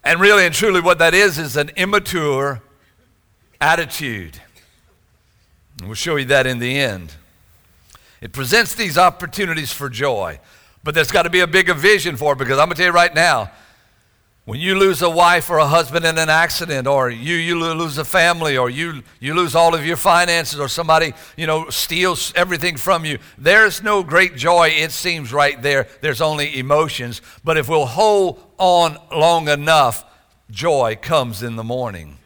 And 0.04 0.20
really 0.20 0.46
and 0.46 0.54
truly, 0.54 0.82
what 0.82 1.00
that 1.00 1.14
is 1.14 1.40
is 1.40 1.56
an 1.56 1.72
immature 1.78 2.62
attitude. 3.62 4.42
And 5.80 5.88
we'll 5.88 5.96
show 5.96 6.18
you 6.18 6.26
that 6.26 6.46
in 6.46 6.60
the 6.60 6.78
end. 6.78 7.14
It 8.20 8.34
presents 8.34 8.76
these 8.76 8.98
opportunities 8.98 9.72
for 9.72 9.90
joy, 9.90 10.40
but 10.84 10.94
there's 10.94 11.12
got 11.12 11.24
to 11.24 11.30
be 11.30 11.40
a 11.40 11.48
bigger 11.48 11.74
vision 11.74 12.18
for 12.18 12.34
it 12.34 12.38
because 12.38 12.60
I'm 12.60 12.68
going 12.68 12.76
to 12.76 12.82
tell 12.82 12.88
you 12.88 12.94
right 12.94 13.16
now 13.16 13.52
when 14.46 14.60
you 14.60 14.78
lose 14.78 15.02
a 15.02 15.10
wife 15.10 15.50
or 15.50 15.58
a 15.58 15.68
husband 15.68 16.04
in 16.06 16.18
an 16.18 16.30
accident, 16.30 16.86
or 16.86 17.10
you, 17.10 17.36
you 17.36 17.58
lose 17.58 17.98
a 17.98 18.04
family, 18.04 18.58
or 18.58 18.70
you, 18.70 19.02
you 19.22 19.34
lose 19.34 19.56
all 19.56 19.74
of 19.74 19.86
your 19.86 19.96
finances, 19.96 20.60
or 20.60 20.68
somebody, 20.68 21.14
you 21.38 21.48
know, 21.48 21.70
steals 21.70 22.34
everything 22.36 22.76
from 22.76 23.06
you, 23.06 23.20
there's 23.38 23.82
no 23.82 24.04
great 24.04 24.36
joy, 24.36 24.68
it 24.68 24.92
seems 24.92 25.32
right 25.32 25.62
there. 25.62 25.88
There's 26.02 26.20
only 26.20 26.60
emotions. 26.60 27.22
But 27.44 27.58
if 27.58 27.70
we'll 27.70 27.86
hold 27.86 28.44
on 28.58 28.98
long 29.12 29.48
enough, 29.48 30.04
joy 30.52 30.98
comes 31.02 31.42
in 31.42 31.56
the 31.56 31.64
morning. 31.64 32.18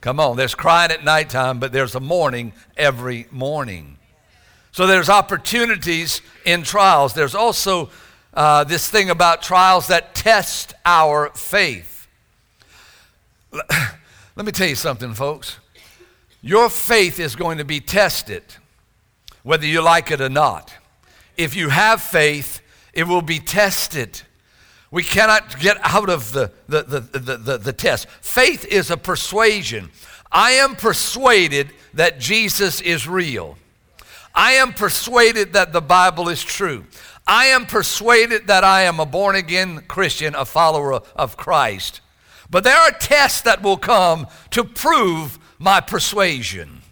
Come 0.00 0.20
on, 0.20 0.36
there's 0.36 0.54
crying 0.54 0.92
at 0.92 1.02
nighttime, 1.02 1.58
but 1.58 1.72
there's 1.72 1.96
a 1.96 2.00
morning 2.00 2.52
every 2.76 3.26
morning. 3.32 3.98
So 4.70 4.86
there's 4.86 5.08
opportunities 5.08 6.20
in 6.44 6.62
trials. 6.62 7.14
There's 7.14 7.34
also 7.34 7.90
uh, 8.36 8.64
this 8.64 8.88
thing 8.88 9.08
about 9.08 9.42
trials 9.42 9.86
that 9.88 10.14
test 10.14 10.74
our 10.84 11.30
faith. 11.30 12.06
Let 14.36 14.44
me 14.44 14.52
tell 14.52 14.68
you 14.68 14.74
something, 14.74 15.14
folks. 15.14 15.58
Your 16.42 16.68
faith 16.68 17.18
is 17.18 17.34
going 17.34 17.58
to 17.58 17.64
be 17.64 17.80
tested, 17.80 18.42
whether 19.42 19.66
you 19.66 19.80
like 19.80 20.10
it 20.10 20.20
or 20.20 20.28
not. 20.28 20.72
If 21.38 21.56
you 21.56 21.70
have 21.70 22.02
faith, 22.02 22.60
it 22.92 23.04
will 23.04 23.22
be 23.22 23.38
tested. 23.38 24.20
We 24.90 25.02
cannot 25.02 25.58
get 25.58 25.78
out 25.82 26.10
of 26.10 26.32
the, 26.32 26.52
the, 26.68 26.82
the, 26.82 27.00
the, 27.00 27.36
the, 27.36 27.58
the 27.58 27.72
test. 27.72 28.06
Faith 28.20 28.66
is 28.66 28.90
a 28.90 28.96
persuasion. 28.96 29.90
I 30.30 30.52
am 30.52 30.76
persuaded 30.76 31.70
that 31.94 32.20
Jesus 32.20 32.80
is 32.82 33.08
real. 33.08 33.56
I 34.34 34.52
am 34.52 34.74
persuaded 34.74 35.54
that 35.54 35.72
the 35.72 35.80
Bible 35.80 36.28
is 36.28 36.44
true. 36.44 36.84
I 37.26 37.46
am 37.46 37.66
persuaded 37.66 38.46
that 38.46 38.64
I 38.64 38.82
am 38.82 39.00
a 39.00 39.06
born 39.06 39.34
again 39.34 39.82
Christian, 39.88 40.34
a 40.34 40.44
follower 40.44 40.94
of 41.16 41.36
Christ. 41.36 42.00
But 42.48 42.62
there 42.62 42.78
are 42.78 42.92
tests 42.92 43.42
that 43.42 43.62
will 43.62 43.76
come 43.76 44.28
to 44.50 44.62
prove 44.62 45.38
my 45.58 45.80
persuasion. 45.80 46.82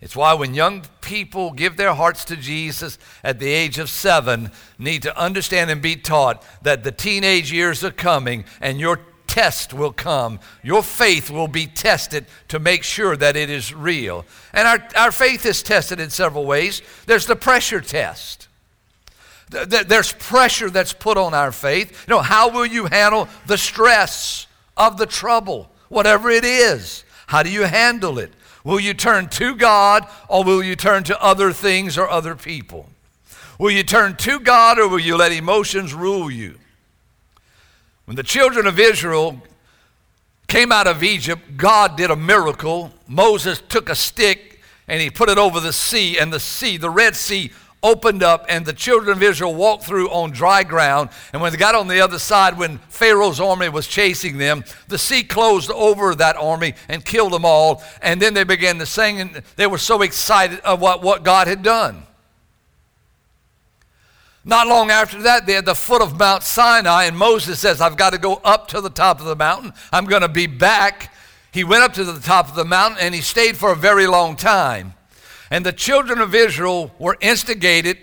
It's 0.00 0.16
why 0.16 0.34
when 0.34 0.54
young 0.54 0.84
people 1.00 1.52
give 1.52 1.76
their 1.76 1.94
hearts 1.94 2.24
to 2.26 2.36
Jesus 2.36 2.98
at 3.24 3.38
the 3.38 3.48
age 3.48 3.78
of 3.78 3.88
seven, 3.88 4.50
need 4.78 5.02
to 5.02 5.18
understand 5.18 5.70
and 5.70 5.80
be 5.80 5.96
taught 5.96 6.44
that 6.62 6.84
the 6.84 6.92
teenage 6.92 7.52
years 7.52 7.82
are 7.82 7.90
coming 7.90 8.44
and 8.60 8.78
your 8.78 9.00
test 9.36 9.74
will 9.74 9.92
come. 9.92 10.40
Your 10.62 10.82
faith 10.82 11.30
will 11.30 11.46
be 11.46 11.66
tested 11.66 12.24
to 12.48 12.58
make 12.58 12.82
sure 12.82 13.18
that 13.18 13.36
it 13.36 13.50
is 13.50 13.74
real. 13.74 14.24
And 14.54 14.66
our, 14.66 14.88
our 14.96 15.12
faith 15.12 15.44
is 15.44 15.62
tested 15.62 16.00
in 16.00 16.08
several 16.08 16.46
ways. 16.46 16.80
There's 17.04 17.26
the 17.26 17.36
pressure 17.36 17.82
test. 17.82 18.48
There's 19.50 20.12
pressure 20.14 20.70
that's 20.70 20.94
put 20.94 21.18
on 21.18 21.34
our 21.34 21.52
faith. 21.52 22.06
You 22.08 22.14
know, 22.14 22.22
how 22.22 22.48
will 22.48 22.64
you 22.64 22.86
handle 22.86 23.28
the 23.46 23.58
stress 23.58 24.46
of 24.74 24.96
the 24.96 25.04
trouble, 25.04 25.70
whatever 25.90 26.30
it 26.30 26.44
is? 26.44 27.04
How 27.26 27.42
do 27.42 27.50
you 27.50 27.64
handle 27.64 28.18
it? 28.18 28.32
Will 28.64 28.80
you 28.80 28.94
turn 28.94 29.28
to 29.28 29.54
God 29.54 30.08
or 30.28 30.44
will 30.44 30.62
you 30.62 30.76
turn 30.76 31.04
to 31.04 31.22
other 31.22 31.52
things 31.52 31.98
or 31.98 32.08
other 32.08 32.36
people? 32.36 32.88
Will 33.58 33.70
you 33.70 33.82
turn 33.82 34.16
to 34.16 34.40
God 34.40 34.78
or 34.78 34.88
will 34.88 34.98
you 34.98 35.18
let 35.18 35.30
emotions 35.30 35.92
rule 35.92 36.30
you? 36.30 36.58
When 38.06 38.14
the 38.14 38.22
children 38.22 38.68
of 38.68 38.78
Israel 38.78 39.42
came 40.46 40.70
out 40.70 40.86
of 40.86 41.02
Egypt, 41.02 41.56
God 41.56 41.96
did 41.96 42.10
a 42.10 42.16
miracle. 42.16 42.92
Moses 43.08 43.60
took 43.68 43.88
a 43.88 43.96
stick 43.96 44.60
and 44.86 45.02
he 45.02 45.10
put 45.10 45.28
it 45.28 45.38
over 45.38 45.58
the 45.58 45.72
sea, 45.72 46.16
and 46.16 46.32
the 46.32 46.38
sea, 46.38 46.76
the 46.76 46.88
Red 46.88 47.16
Sea, 47.16 47.50
opened 47.82 48.22
up 48.22 48.46
and 48.48 48.64
the 48.64 48.72
children 48.72 49.16
of 49.16 49.22
Israel 49.22 49.54
walked 49.54 49.84
through 49.84 50.08
on 50.10 50.30
dry 50.30 50.62
ground. 50.62 51.10
And 51.32 51.42
when 51.42 51.50
they 51.50 51.58
got 51.58 51.74
on 51.74 51.88
the 51.88 52.00
other 52.00 52.20
side, 52.20 52.56
when 52.56 52.78
Pharaoh's 52.88 53.40
army 53.40 53.68
was 53.68 53.88
chasing 53.88 54.38
them, 54.38 54.64
the 54.86 54.98
sea 54.98 55.24
closed 55.24 55.72
over 55.72 56.14
that 56.14 56.36
army 56.36 56.74
and 56.88 57.04
killed 57.04 57.32
them 57.32 57.44
all. 57.44 57.82
And 58.00 58.22
then 58.22 58.34
they 58.34 58.44
began 58.44 58.78
to 58.78 58.86
sing, 58.86 59.20
and 59.20 59.42
they 59.56 59.66
were 59.66 59.78
so 59.78 60.02
excited 60.02 60.60
of 60.60 60.80
what, 60.80 61.02
what 61.02 61.24
God 61.24 61.48
had 61.48 61.64
done. 61.64 62.05
Not 64.48 64.68
long 64.68 64.92
after 64.92 65.20
that, 65.22 65.44
they're 65.44 65.58
at 65.58 65.64
the 65.64 65.74
foot 65.74 66.00
of 66.00 66.16
Mount 66.16 66.44
Sinai, 66.44 67.06
and 67.06 67.18
Moses 67.18 67.58
says, 67.58 67.80
I've 67.80 67.96
got 67.96 68.12
to 68.12 68.18
go 68.18 68.36
up 68.44 68.68
to 68.68 68.80
the 68.80 68.88
top 68.88 69.18
of 69.18 69.26
the 69.26 69.34
mountain. 69.34 69.72
I'm 69.92 70.04
going 70.04 70.22
to 70.22 70.28
be 70.28 70.46
back. 70.46 71.12
He 71.50 71.64
went 71.64 71.82
up 71.82 71.94
to 71.94 72.04
the 72.04 72.20
top 72.20 72.48
of 72.48 72.54
the 72.54 72.64
mountain 72.64 72.98
and 73.00 73.12
he 73.12 73.22
stayed 73.22 73.56
for 73.56 73.72
a 73.72 73.76
very 73.76 74.06
long 74.06 74.36
time. 74.36 74.94
And 75.50 75.66
the 75.66 75.72
children 75.72 76.20
of 76.20 76.32
Israel 76.32 76.92
were 77.00 77.16
instigated 77.20 77.98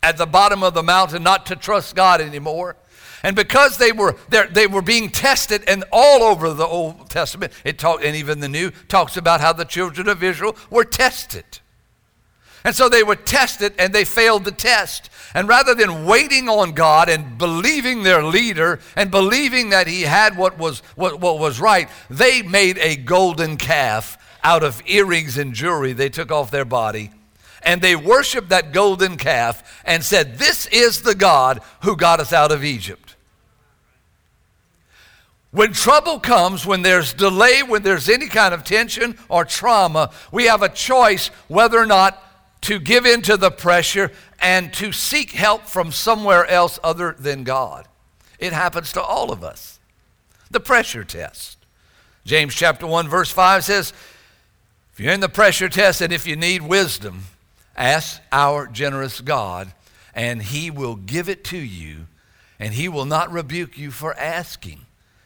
at 0.00 0.16
the 0.16 0.26
bottom 0.26 0.62
of 0.62 0.74
the 0.74 0.82
mountain 0.82 1.24
not 1.24 1.46
to 1.46 1.56
trust 1.56 1.96
God 1.96 2.20
anymore. 2.20 2.76
And 3.24 3.34
because 3.34 3.76
they 3.76 3.90
were 3.90 4.16
they 4.28 4.66
were 4.66 4.82
being 4.82 5.10
tested, 5.10 5.62
and 5.66 5.84
all 5.92 6.22
over 6.22 6.54
the 6.54 6.66
Old 6.66 7.10
Testament, 7.10 7.52
it 7.64 7.78
talk, 7.78 8.02
and 8.02 8.16
even 8.16 8.40
the 8.40 8.48
New 8.48 8.70
talks 8.88 9.16
about 9.16 9.40
how 9.40 9.52
the 9.52 9.64
children 9.64 10.08
of 10.08 10.22
Israel 10.22 10.56
were 10.70 10.84
tested. 10.84 11.60
And 12.64 12.74
so 12.74 12.88
they 12.88 13.02
were 13.02 13.16
tested 13.16 13.74
and 13.78 13.92
they 13.92 14.04
failed 14.04 14.44
the 14.44 14.52
test. 14.52 15.10
And 15.34 15.48
rather 15.48 15.74
than 15.74 16.04
waiting 16.06 16.48
on 16.48 16.72
God 16.72 17.08
and 17.08 17.38
believing 17.38 18.02
their 18.02 18.22
leader 18.22 18.80
and 18.96 19.10
believing 19.10 19.70
that 19.70 19.86
he 19.86 20.02
had 20.02 20.36
what 20.36 20.58
was, 20.58 20.80
what, 20.96 21.20
what 21.20 21.38
was 21.38 21.60
right, 21.60 21.88
they 22.08 22.42
made 22.42 22.78
a 22.78 22.96
golden 22.96 23.56
calf 23.56 24.18
out 24.42 24.62
of 24.62 24.82
earrings 24.86 25.38
and 25.38 25.54
jewelry 25.54 25.92
they 25.92 26.08
took 26.08 26.32
off 26.32 26.50
their 26.50 26.64
body. 26.64 27.10
And 27.62 27.82
they 27.82 27.94
worshiped 27.94 28.48
that 28.48 28.72
golden 28.72 29.16
calf 29.16 29.82
and 29.84 30.02
said, 30.02 30.38
This 30.38 30.66
is 30.66 31.02
the 31.02 31.14
God 31.14 31.60
who 31.82 31.94
got 31.94 32.18
us 32.18 32.32
out 32.32 32.52
of 32.52 32.64
Egypt. 32.64 33.16
When 35.52 35.72
trouble 35.72 36.20
comes, 36.20 36.64
when 36.64 36.82
there's 36.82 37.12
delay, 37.12 37.62
when 37.62 37.82
there's 37.82 38.08
any 38.08 38.28
kind 38.28 38.54
of 38.54 38.64
tension 38.64 39.18
or 39.28 39.44
trauma, 39.44 40.10
we 40.30 40.44
have 40.44 40.62
a 40.62 40.68
choice 40.68 41.28
whether 41.48 41.78
or 41.78 41.86
not 41.86 42.22
to 42.62 42.78
give 42.78 43.06
in 43.06 43.22
to 43.22 43.36
the 43.36 43.50
pressure 43.50 44.12
and 44.40 44.72
to 44.74 44.92
seek 44.92 45.32
help 45.32 45.66
from 45.66 45.92
somewhere 45.92 46.46
else 46.46 46.78
other 46.82 47.14
than 47.18 47.44
God. 47.44 47.86
It 48.38 48.52
happens 48.52 48.92
to 48.92 49.02
all 49.02 49.32
of 49.32 49.42
us. 49.42 49.78
The 50.50 50.60
pressure 50.60 51.04
test. 51.04 51.58
James 52.24 52.54
chapter 52.54 52.86
1 52.86 53.08
verse 53.08 53.30
5 53.30 53.64
says, 53.64 53.92
if 54.92 55.00
you're 55.00 55.12
in 55.12 55.20
the 55.20 55.28
pressure 55.28 55.68
test 55.68 56.00
and 56.00 56.12
if 56.12 56.26
you 56.26 56.36
need 56.36 56.62
wisdom, 56.62 57.22
ask 57.76 58.20
our 58.32 58.66
generous 58.66 59.20
God 59.20 59.72
and 60.14 60.42
he 60.42 60.70
will 60.70 60.96
give 60.96 61.28
it 61.28 61.44
to 61.44 61.58
you 61.58 62.06
and 62.58 62.74
he 62.74 62.88
will 62.88 63.06
not 63.06 63.32
rebuke 63.32 63.78
you 63.78 63.90
for 63.90 64.14
asking. 64.18 64.80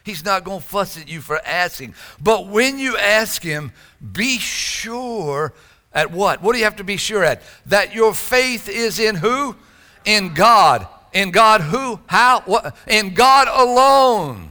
He's 0.04 0.24
not 0.24 0.44
going 0.44 0.60
to 0.60 0.66
fuss 0.66 0.98
at 0.98 1.08
you 1.08 1.20
for 1.20 1.40
asking. 1.44 1.94
But 2.20 2.46
when 2.46 2.78
you 2.78 2.96
ask 2.96 3.42
him, 3.42 3.72
be 4.12 4.38
sure 4.38 5.54
at 5.94 6.10
what? 6.10 6.42
What 6.42 6.52
do 6.52 6.58
you 6.58 6.64
have 6.64 6.76
to 6.76 6.84
be 6.84 6.96
sure 6.96 7.24
at? 7.24 7.42
That 7.66 7.94
your 7.94 8.12
faith 8.12 8.68
is 8.68 8.98
in 8.98 9.16
who? 9.16 9.56
In 10.04 10.34
God. 10.34 10.86
In 11.12 11.30
God 11.30 11.60
who? 11.60 12.00
How? 12.06 12.40
What? 12.40 12.76
In 12.86 13.14
God 13.14 13.48
alone. 13.48 14.50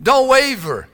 Don't 0.00 0.28
waver. 0.28 0.88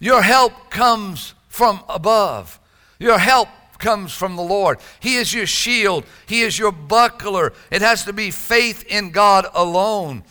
Your 0.00 0.22
help 0.22 0.70
comes 0.70 1.34
from 1.48 1.84
above. 1.88 2.58
Your 2.98 3.18
help 3.18 3.48
comes 3.78 4.12
from 4.12 4.36
the 4.36 4.42
Lord. 4.42 4.78
He 5.00 5.16
is 5.16 5.34
your 5.34 5.46
shield, 5.46 6.06
He 6.26 6.40
is 6.40 6.58
your 6.58 6.72
buckler. 6.72 7.52
It 7.70 7.82
has 7.82 8.04
to 8.04 8.12
be 8.12 8.30
faith 8.30 8.84
in 8.88 9.10
God 9.10 9.46
alone. 9.54 10.24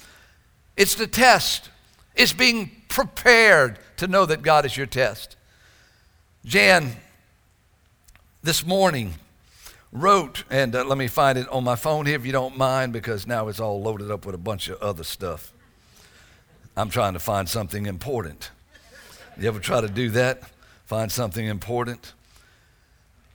It's 0.75 0.95
the 0.95 1.05
test, 1.05 1.69
it's 2.15 2.33
being 2.33 2.71
prepared 2.87 3.77
to 3.97 4.07
know 4.07 4.25
that 4.25 4.41
God 4.41 4.65
is 4.65 4.75
your 4.75 4.87
test. 4.87 5.35
Jan 6.43 6.95
this 8.43 8.65
morning 8.65 9.13
wrote, 9.91 10.43
and 10.49 10.75
uh, 10.75 10.83
let 10.83 10.97
me 10.97 11.07
find 11.07 11.37
it 11.37 11.47
on 11.49 11.63
my 11.63 11.75
phone 11.75 12.05
here 12.05 12.15
if 12.15 12.25
you 12.25 12.31
don't 12.31 12.57
mind, 12.57 12.91
because 12.93 13.27
now 13.27 13.47
it's 13.47 13.59
all 13.59 13.81
loaded 13.81 14.09
up 14.09 14.25
with 14.25 14.33
a 14.33 14.39
bunch 14.39 14.67
of 14.67 14.81
other 14.81 15.03
stuff. 15.03 15.53
I'm 16.75 16.89
trying 16.89 17.13
to 17.13 17.19
find 17.19 17.47
something 17.47 17.85
important. 17.85 18.49
You 19.37 19.47
ever 19.47 19.59
try 19.59 19.81
to 19.81 19.87
do 19.87 20.09
that? 20.11 20.41
Find 20.85 21.11
something 21.11 21.45
important? 21.45 22.13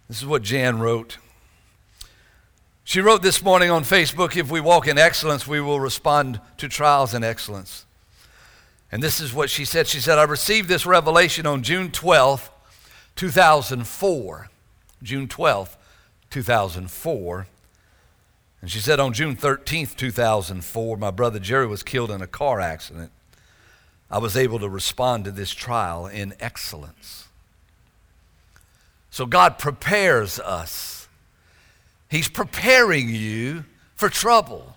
This 0.09 0.19
is 0.19 0.27
what 0.27 0.43
Jan 0.43 0.79
wrote. 0.81 1.19
She 2.85 3.01
wrote 3.01 3.23
this 3.23 3.43
morning 3.43 3.71
on 3.71 3.83
Facebook 3.83 4.37
If 4.37 4.51
we 4.51 4.61
walk 4.61 4.87
in 4.87 4.99
excellence, 4.99 5.47
we 5.47 5.61
will 5.61 5.81
respond 5.81 6.41
to 6.59 6.69
trials 6.69 7.15
in 7.15 7.23
excellence. 7.23 7.85
And 8.91 9.03
this 9.03 9.21
is 9.21 9.35
what 9.35 9.51
she 9.51 9.65
said. 9.65 9.87
She 9.89 10.01
said, 10.01 10.19
I 10.19 10.25
received 10.25 10.69
this 10.69 10.87
revelation 10.87 11.47
on 11.47 11.63
June 11.63 11.91
12th, 11.91 12.49
2004. 13.17 14.51
June 15.03 15.29
12th, 15.29 15.77
2004. 16.31 17.47
And 18.61 18.71
she 18.71 18.79
said 18.79 18.99
on 18.99 19.13
June 19.13 19.37
13th, 19.37 19.97
2004, 19.97 20.97
my 20.97 21.11
brother 21.11 21.39
Jerry 21.39 21.67
was 21.67 21.83
killed 21.83 22.11
in 22.11 22.23
a 22.23 22.27
car 22.27 22.61
accident. 22.61 23.13
I 24.11 24.19
was 24.19 24.37
able 24.37 24.59
to 24.61 24.69
respond 24.69 25.25
to 25.25 25.31
this 25.31 25.53
trial 25.53 26.07
in 26.07 26.35
excellence. 26.41 27.29
So 29.11 29.27
God 29.27 29.59
prepares 29.59 30.39
us. 30.39 31.09
He's 32.09 32.29
preparing 32.29 33.09
you 33.09 33.65
for 33.95 34.09
trouble. 34.09 34.77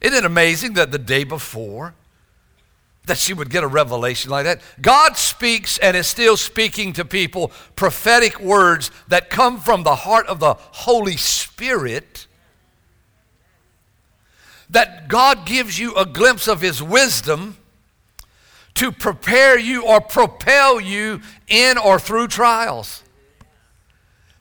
Isn't 0.00 0.16
it 0.16 0.24
amazing 0.24 0.74
that 0.74 0.92
the 0.92 0.98
day 0.98 1.24
before, 1.24 1.94
that 3.06 3.18
she 3.18 3.32
would 3.32 3.50
get 3.50 3.64
a 3.64 3.68
revelation 3.68 4.30
like 4.30 4.44
that. 4.44 4.60
God 4.80 5.16
speaks 5.16 5.78
and 5.78 5.96
is 5.96 6.06
still 6.06 6.36
speaking 6.36 6.92
to 6.94 7.04
people 7.04 7.52
prophetic 7.76 8.40
words 8.40 8.90
that 9.08 9.30
come 9.30 9.58
from 9.58 9.84
the 9.84 9.94
heart 9.94 10.26
of 10.26 10.40
the 10.40 10.54
Holy 10.54 11.16
Spirit. 11.16 12.26
That 14.68 15.08
God 15.08 15.46
gives 15.46 15.78
you 15.78 15.94
a 15.94 16.04
glimpse 16.04 16.48
of 16.48 16.60
His 16.60 16.82
wisdom 16.82 17.56
to 18.74 18.92
prepare 18.92 19.58
you 19.58 19.86
or 19.86 20.00
propel 20.00 20.80
you 20.80 21.20
in 21.48 21.78
or 21.78 21.98
through 21.98 22.28
trials. 22.28 23.02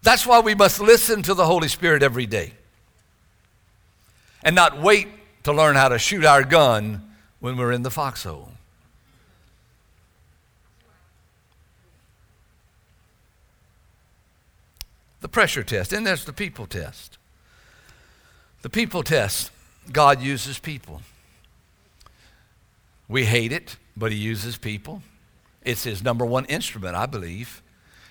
That's 0.02 0.26
why 0.26 0.40
we 0.40 0.56
must 0.56 0.80
listen 0.80 1.22
to 1.24 1.34
the 1.34 1.46
Holy 1.46 1.68
Spirit 1.68 2.04
every 2.04 2.26
day 2.26 2.54
and 4.44 4.56
not 4.56 4.82
wait 4.82 5.08
to 5.44 5.54
learn 5.54 5.76
how 5.76 5.90
to 5.90 6.00
shoot 6.00 6.26
our 6.26 6.44
gun 6.44 7.12
when 7.40 7.58
we're 7.58 7.72
in 7.72 7.84
the 7.84 7.92
foxhole. 7.92 8.55
The 15.26 15.30
pressure 15.30 15.64
test. 15.64 15.92
And 15.92 16.06
there's 16.06 16.24
the 16.24 16.34
people 16.34 16.68
test. 16.68 17.18
The 18.62 18.70
people 18.70 19.02
test, 19.02 19.52
God 19.92 20.22
uses 20.22 20.60
people. 20.60 21.02
We 23.08 23.26
hate 23.26 23.52
it, 23.52 23.78
but 23.98 24.12
He 24.12 24.20
uses 24.20 24.56
people. 24.56 25.02
It's 25.64 25.84
His 25.84 26.04
number 26.04 26.28
one 26.28 26.46
instrument, 26.46 26.96
I 26.96 27.08
believe. 27.08 27.64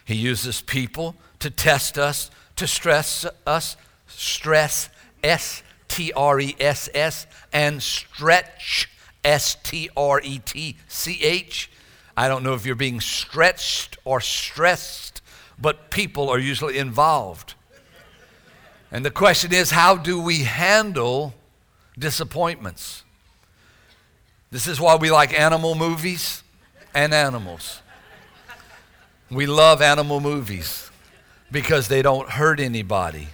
He 0.05 0.17
uses 0.17 0.61
people 0.61 1.15
to 1.39 1.51
test 1.51 1.99
us, 1.99 2.33
to 2.57 2.67
stress 2.67 3.25
us, 3.47 3.77
stress, 4.09 4.91
S 5.23 5.63
T 5.87 6.13
R 6.15 6.41
E 6.41 6.57
S 6.59 6.89
S, 6.95 7.29
and 7.53 7.81
stretch, 7.81 8.91
S 9.23 9.57
T 9.63 9.89
R 9.97 10.21
E 10.21 10.41
T 10.41 10.77
C 10.89 11.23
H. 11.23 11.71
I 12.17 12.27
don't 12.27 12.43
know 12.43 12.55
if 12.55 12.67
you're 12.67 12.75
being 12.75 13.01
stretched 13.01 13.99
or 14.05 14.21
stressed 14.21 15.14
but 15.65 15.89
people 15.89 16.29
are 16.29 16.39
usually 16.39 16.77
involved. 16.77 17.55
And 18.93 19.03
the 19.03 19.11
question 19.11 19.51
is 19.51 19.71
how 19.71 19.97
do 19.97 20.21
we 20.21 20.41
handle 20.41 21.33
disappointments? 21.99 23.03
This 24.51 24.67
is 24.67 24.79
why 24.79 24.97
we 24.97 25.11
like 25.11 25.33
animal 25.33 25.75
movies 25.75 26.43
and 26.95 27.15
animals. 27.15 27.81
We 29.31 29.47
love 29.47 29.81
animal 29.81 30.21
movies 30.21 30.91
because 31.51 31.89
they 31.89 32.03
don't 32.03 32.29
hurt 32.29 32.61
anybody. 32.61 33.29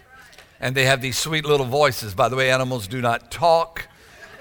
And 0.61 0.77
they 0.77 0.85
have 0.85 1.03
these 1.03 1.19
sweet 1.19 1.45
little 1.45 1.67
voices. 1.67 2.15
By 2.15 2.29
the 2.29 2.37
way, 2.37 2.53
animals 2.53 2.87
do 2.87 3.01
not 3.01 3.33
talk, 3.33 3.89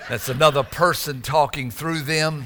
that's 0.07 0.29
another 0.29 0.61
person 0.61 1.23
talking 1.23 1.71
through 1.71 2.01
them. 2.01 2.45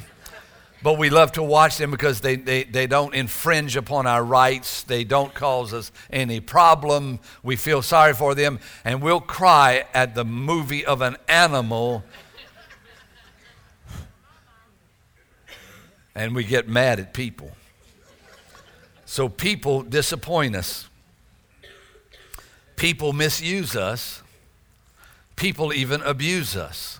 But 0.84 0.98
we 0.98 1.10
love 1.10 1.32
to 1.34 1.44
watch 1.44 1.78
them 1.78 1.92
because 1.92 2.22
they, 2.22 2.36
they, 2.36 2.64
they 2.66 2.88
don't 2.88 3.16
infringe 3.16 3.78
upon 3.78 4.06
our 4.06 4.24
rights. 4.24 4.84
They 4.84 5.04
don't 5.04 5.34
cause 5.34 5.74
us 5.74 5.92
any 6.12 6.42
problem. 6.42 7.20
We 7.42 7.56
feel 7.56 7.82
sorry 7.82 8.14
for 8.14 8.36
them. 8.36 8.60
And 8.84 9.02
we'll 9.02 9.22
cry 9.22 9.86
at 9.94 10.14
the 10.14 10.26
movie 10.26 10.86
of 10.86 11.02
an 11.02 11.16
animal. 11.28 12.04
And 16.14 16.36
we 16.36 16.44
get 16.44 16.68
mad 16.68 17.00
at 17.00 17.14
people. 17.14 17.52
So 19.06 19.30
people 19.30 19.82
disappoint 19.82 20.56
us. 20.56 20.90
People 22.76 23.14
misuse 23.14 23.76
us. 23.76 24.22
People 25.36 25.74
even 25.74 26.02
abuse 26.04 26.56
us, 26.56 27.00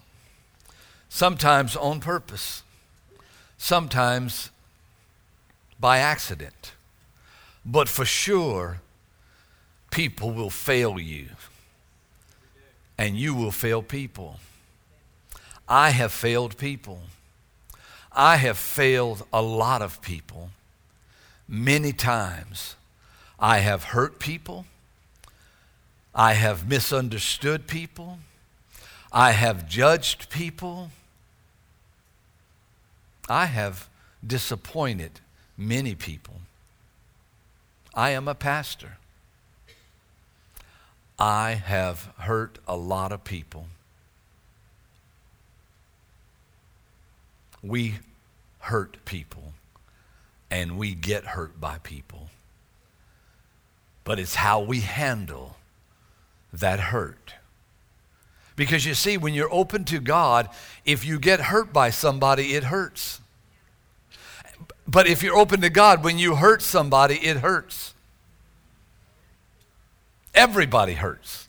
sometimes 1.08 1.76
on 1.76 2.00
purpose, 2.00 2.64
sometimes 3.64 4.50
by 5.80 5.98
accident. 5.98 6.74
But 7.66 7.88
for 7.88 8.04
sure, 8.04 8.82
people 9.90 10.32
will 10.32 10.50
fail 10.50 11.00
you, 11.00 11.28
and 12.98 13.16
you 13.16 13.34
will 13.34 13.52
fail 13.52 13.82
people. 13.82 14.42
I 15.70 15.92
have 15.92 16.12
failed 16.12 16.58
people. 16.58 17.04
I 18.12 18.36
have 18.36 18.58
failed 18.58 19.26
a 19.32 19.42
lot 19.42 19.82
of 19.82 20.02
people 20.02 20.50
many 21.48 21.94
times. 21.94 22.76
I 23.40 23.60
have 23.60 23.86
hurt 23.96 24.20
people. 24.20 24.66
I 26.14 26.34
have 26.34 26.68
misunderstood 26.68 27.68
people. 27.68 28.20
I 29.14 29.32
have 29.32 29.70
judged 29.70 30.30
people. 30.30 30.92
I 33.30 33.46
have 33.46 33.90
disappointed 34.26 35.22
many 35.58 35.96
people. 35.96 36.36
I 37.94 38.12
am 38.12 38.28
a 38.28 38.36
pastor. 38.36 38.98
I 41.18 41.52
have 41.52 42.12
hurt 42.18 42.60
a 42.68 42.76
lot 42.76 43.12
of 43.12 43.24
people. 43.24 43.68
We 47.62 48.00
hurt 48.60 49.06
people 49.06 49.54
and 50.50 50.78
we 50.78 50.94
get 50.94 51.26
hurt 51.26 51.62
by 51.62 51.78
people. 51.78 52.30
But 54.04 54.20
it's 54.20 54.36
how 54.36 54.60
we 54.60 54.82
handle 54.82 55.56
that 56.52 56.80
hurt. 56.80 57.36
Because 58.56 58.86
you 58.86 58.94
see, 58.94 59.18
when 59.18 59.34
you're 59.34 59.54
open 59.54 59.84
to 59.86 60.00
God, 60.00 60.50
if 60.86 61.06
you 61.06 61.20
get 61.20 61.40
hurt 61.42 61.74
by 61.74 61.90
somebody, 61.90 62.54
it 62.54 62.66
hurts. 62.66 63.20
But 64.88 65.08
if 65.08 65.24
you're 65.24 65.38
open 65.38 65.62
to 65.62 65.70
God, 65.70 66.04
when 66.04 66.18
you 66.18 66.36
hurt 66.36 66.62
somebody, 66.62 67.16
it 67.16 67.38
hurts. 67.38 67.94
Everybody 70.34 70.94
hurts. 70.94 71.48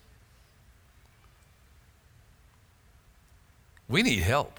We 3.89 4.03
need 4.03 4.21
help. 4.21 4.59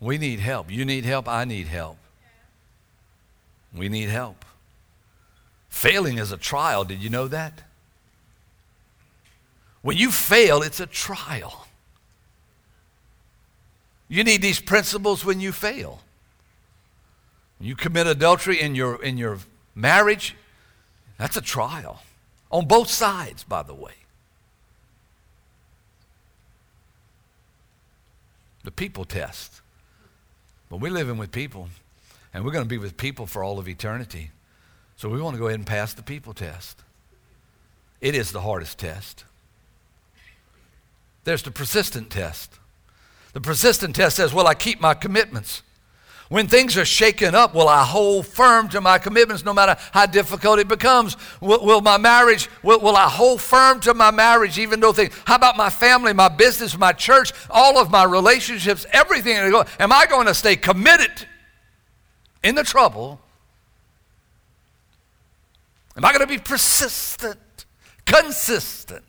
We 0.00 0.18
need 0.18 0.40
help. 0.40 0.70
You 0.70 0.84
need 0.84 1.04
help. 1.04 1.28
I 1.28 1.44
need 1.44 1.66
help. 1.66 1.96
We 3.74 3.88
need 3.88 4.08
help. 4.08 4.44
Failing 5.68 6.18
is 6.18 6.32
a 6.32 6.36
trial. 6.36 6.84
Did 6.84 7.02
you 7.02 7.10
know 7.10 7.28
that? 7.28 7.62
When 9.82 9.96
you 9.96 10.10
fail, 10.10 10.62
it's 10.62 10.80
a 10.80 10.86
trial. 10.86 11.66
You 14.08 14.24
need 14.24 14.42
these 14.42 14.60
principles 14.60 15.24
when 15.24 15.40
you 15.40 15.52
fail. 15.52 16.00
You 17.60 17.76
commit 17.76 18.06
adultery 18.06 18.60
in 18.60 18.74
your, 18.74 19.02
in 19.02 19.18
your 19.18 19.38
marriage, 19.74 20.34
that's 21.18 21.36
a 21.36 21.40
trial. 21.40 22.02
On 22.50 22.66
both 22.66 22.88
sides, 22.88 23.44
by 23.44 23.62
the 23.62 23.74
way. 23.74 23.92
The 28.64 28.70
people 28.70 29.04
test. 29.04 29.60
But 30.70 30.80
we're 30.80 30.92
living 30.92 31.18
with 31.18 31.32
people, 31.32 31.68
and 32.32 32.44
we're 32.44 32.52
going 32.52 32.64
to 32.64 32.68
be 32.68 32.78
with 32.78 32.96
people 32.96 33.26
for 33.26 33.42
all 33.42 33.58
of 33.58 33.68
eternity. 33.68 34.30
So 34.96 35.08
we 35.08 35.20
want 35.20 35.34
to 35.34 35.38
go 35.38 35.46
ahead 35.46 35.58
and 35.58 35.66
pass 35.66 35.94
the 35.94 36.02
people 36.02 36.34
test. 36.34 36.82
It 38.00 38.14
is 38.14 38.32
the 38.32 38.40
hardest 38.40 38.78
test. 38.78 39.24
There's 41.28 41.42
the 41.42 41.50
persistent 41.50 42.08
test. 42.08 42.58
The 43.34 43.40
persistent 43.42 43.94
test 43.94 44.16
says, 44.16 44.32
Well, 44.32 44.46
I 44.46 44.54
keep 44.54 44.80
my 44.80 44.94
commitments. 44.94 45.62
When 46.30 46.48
things 46.48 46.74
are 46.78 46.86
shaken 46.86 47.34
up, 47.34 47.54
will 47.54 47.68
I 47.68 47.84
hold 47.84 48.26
firm 48.26 48.70
to 48.70 48.80
my 48.80 48.96
commitments 48.96 49.44
no 49.44 49.52
matter 49.52 49.76
how 49.92 50.06
difficult 50.06 50.58
it 50.58 50.68
becomes? 50.68 51.18
Will, 51.42 51.62
will 51.62 51.82
my 51.82 51.98
marriage, 51.98 52.48
will, 52.62 52.80
will, 52.80 52.96
I 52.96 53.10
hold 53.10 53.42
firm 53.42 53.78
to 53.80 53.92
my 53.92 54.10
marriage 54.10 54.58
even 54.58 54.80
though 54.80 54.94
things, 54.94 55.12
how 55.26 55.34
about 55.34 55.58
my 55.58 55.68
family, 55.68 56.14
my 56.14 56.28
business, 56.28 56.78
my 56.78 56.94
church, 56.94 57.32
all 57.50 57.76
of 57.76 57.90
my 57.90 58.04
relationships, 58.04 58.86
everything? 58.90 59.36
Am 59.36 59.92
I 59.92 60.06
going 60.06 60.28
to 60.28 60.34
stay 60.34 60.56
committed 60.56 61.26
in 62.42 62.54
the 62.54 62.64
trouble? 62.64 63.20
Am 65.94 66.06
I 66.06 66.12
going 66.12 66.26
to 66.26 66.26
be 66.26 66.38
persistent, 66.38 67.66
consistent? 68.06 69.04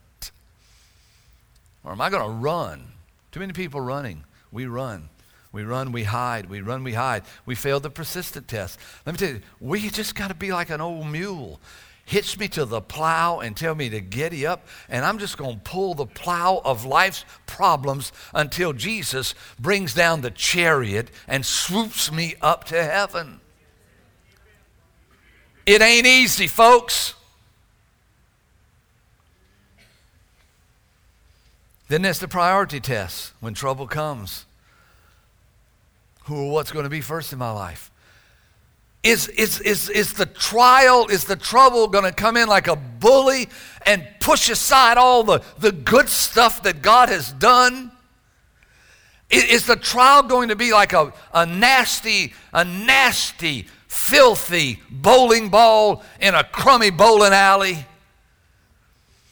Or 1.89 1.93
am 1.93 2.01
I 2.01 2.11
going 2.11 2.21
to 2.21 2.29
run? 2.29 2.83
Too 3.31 3.39
many 3.39 3.51
people 3.51 3.81
running. 3.81 4.23
We 4.51 4.67
run. 4.67 5.09
We 5.51 5.63
run, 5.63 5.91
we 5.91 6.03
hide. 6.03 6.47
We 6.47 6.61
run, 6.61 6.83
we 6.83 6.93
hide. 6.93 7.23
We 7.47 7.55
failed 7.55 7.81
the 7.81 7.89
persistent 7.89 8.47
test. 8.47 8.77
Let 9.07 9.13
me 9.13 9.17
tell 9.17 9.35
you, 9.35 9.41
we 9.59 9.89
just 9.89 10.13
got 10.13 10.27
to 10.27 10.35
be 10.35 10.51
like 10.51 10.69
an 10.69 10.81
old 10.81 11.07
mule. 11.07 11.59
Hitch 12.05 12.37
me 12.37 12.47
to 12.49 12.65
the 12.65 12.79
plow 12.79 13.39
and 13.39 13.57
tell 13.57 13.73
me 13.73 13.89
to 13.89 14.01
giddy 14.01 14.45
up, 14.45 14.67
and 14.87 15.03
I'm 15.03 15.17
just 15.17 15.35
going 15.35 15.55
to 15.55 15.61
pull 15.61 15.95
the 15.95 16.05
plow 16.05 16.61
of 16.63 16.85
life's 16.85 17.25
problems 17.47 18.11
until 18.35 18.71
Jesus 18.71 19.33
brings 19.57 19.95
down 19.95 20.21
the 20.21 20.29
chariot 20.29 21.09
and 21.27 21.43
swoops 21.43 22.11
me 22.11 22.35
up 22.39 22.65
to 22.65 22.83
heaven. 22.83 23.39
It 25.65 25.81
ain't 25.81 26.05
easy, 26.05 26.45
folks. 26.45 27.15
Then 31.89 32.03
there's 32.03 32.19
the 32.19 32.27
priority 32.27 32.79
test 32.79 33.33
when 33.39 33.53
trouble 33.53 33.87
comes 33.87 34.45
who 36.29 36.45
or 36.45 36.51
what's 36.51 36.71
going 36.71 36.83
to 36.83 36.89
be 36.89 37.01
first 37.01 37.33
in 37.33 37.39
my 37.39 37.51
life? 37.51 37.91
Is, 39.01 39.27
is, 39.29 39.59
is, 39.61 39.89
is 39.89 40.13
the 40.13 40.25
trial, 40.25 41.07
is 41.07 41.25
the 41.25 41.35
trouble 41.35 41.87
going 41.87 42.03
to 42.03 42.11
come 42.11 42.37
in 42.37 42.47
like 42.47 42.67
a 42.67 42.75
bully 42.75 43.49
and 43.85 44.05
push 44.19 44.49
aside 44.49 44.97
all 44.97 45.23
the, 45.23 45.41
the 45.57 45.71
good 45.71 46.07
stuff 46.07 46.63
that 46.63 46.81
God 46.81 47.09
has 47.09 47.31
done? 47.31 47.91
Is, 49.29 49.43
is 49.45 49.65
the 49.65 49.75
trial 49.75 50.23
going 50.23 50.49
to 50.49 50.55
be 50.55 50.71
like 50.71 50.93
a, 50.93 51.11
a 51.33 51.45
nasty, 51.45 52.33
a 52.53 52.63
nasty, 52.63 53.67
filthy 53.87 54.79
bowling 54.91 55.49
ball 55.49 56.03
in 56.19 56.35
a 56.35 56.43
crummy 56.43 56.91
bowling 56.91 57.33
alley 57.33 57.85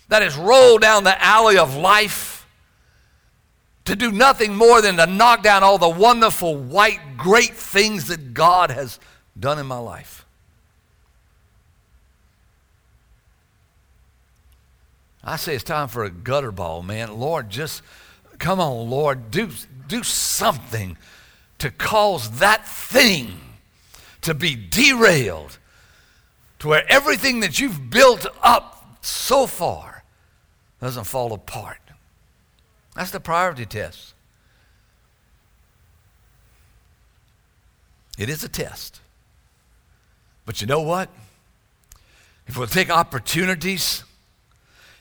that 0.08 0.24
is 0.24 0.36
rolled 0.36 0.82
down 0.82 1.04
the 1.04 1.24
alley 1.24 1.58
of 1.58 1.76
life? 1.76 2.37
To 3.88 3.96
do 3.96 4.12
nothing 4.12 4.54
more 4.54 4.82
than 4.82 4.98
to 4.98 5.06
knock 5.06 5.42
down 5.42 5.64
all 5.64 5.78
the 5.78 5.88
wonderful, 5.88 6.56
white, 6.56 7.00
great 7.16 7.54
things 7.56 8.08
that 8.10 8.34
God 8.34 8.70
has 8.70 9.00
done 9.40 9.60
in 9.60 9.66
my 9.66 9.78
life. 9.78 10.26
I 15.24 15.38
say 15.38 15.56
it's 15.56 15.64
time 15.64 15.88
for 15.88 16.04
a 16.04 16.10
gutter 16.10 16.52
ball, 16.52 16.84
man. 16.84 17.18
Lord, 17.18 17.50
just 17.50 17.82
come 18.40 18.60
on, 18.60 18.90
Lord, 18.90 19.32
do, 19.32 19.50
do 19.88 20.04
something 20.04 20.98
to 21.60 21.72
cause 21.72 22.40
that 22.40 22.68
thing 22.68 23.40
to 24.22 24.34
be 24.34 24.54
derailed 24.56 25.58
to 26.60 26.68
where 26.68 26.84
everything 26.92 27.40
that 27.40 27.58
you've 27.58 27.90
built 27.90 28.26
up 28.44 28.98
so 29.02 29.48
far 29.48 30.04
doesn't 30.82 31.06
fall 31.06 31.32
apart. 31.32 31.80
That's 32.98 33.12
the 33.12 33.20
priority 33.20 33.68
test. 33.68 34.16
It 38.18 38.28
is 38.28 38.44
a 38.44 38.50
test. 38.50 39.00
But 40.48 40.62
you 40.62 40.68
know 40.68 40.82
what? 40.82 41.10
If 42.48 42.58
we'll 42.58 42.66
take 42.66 42.90
opportunities, 42.90 44.04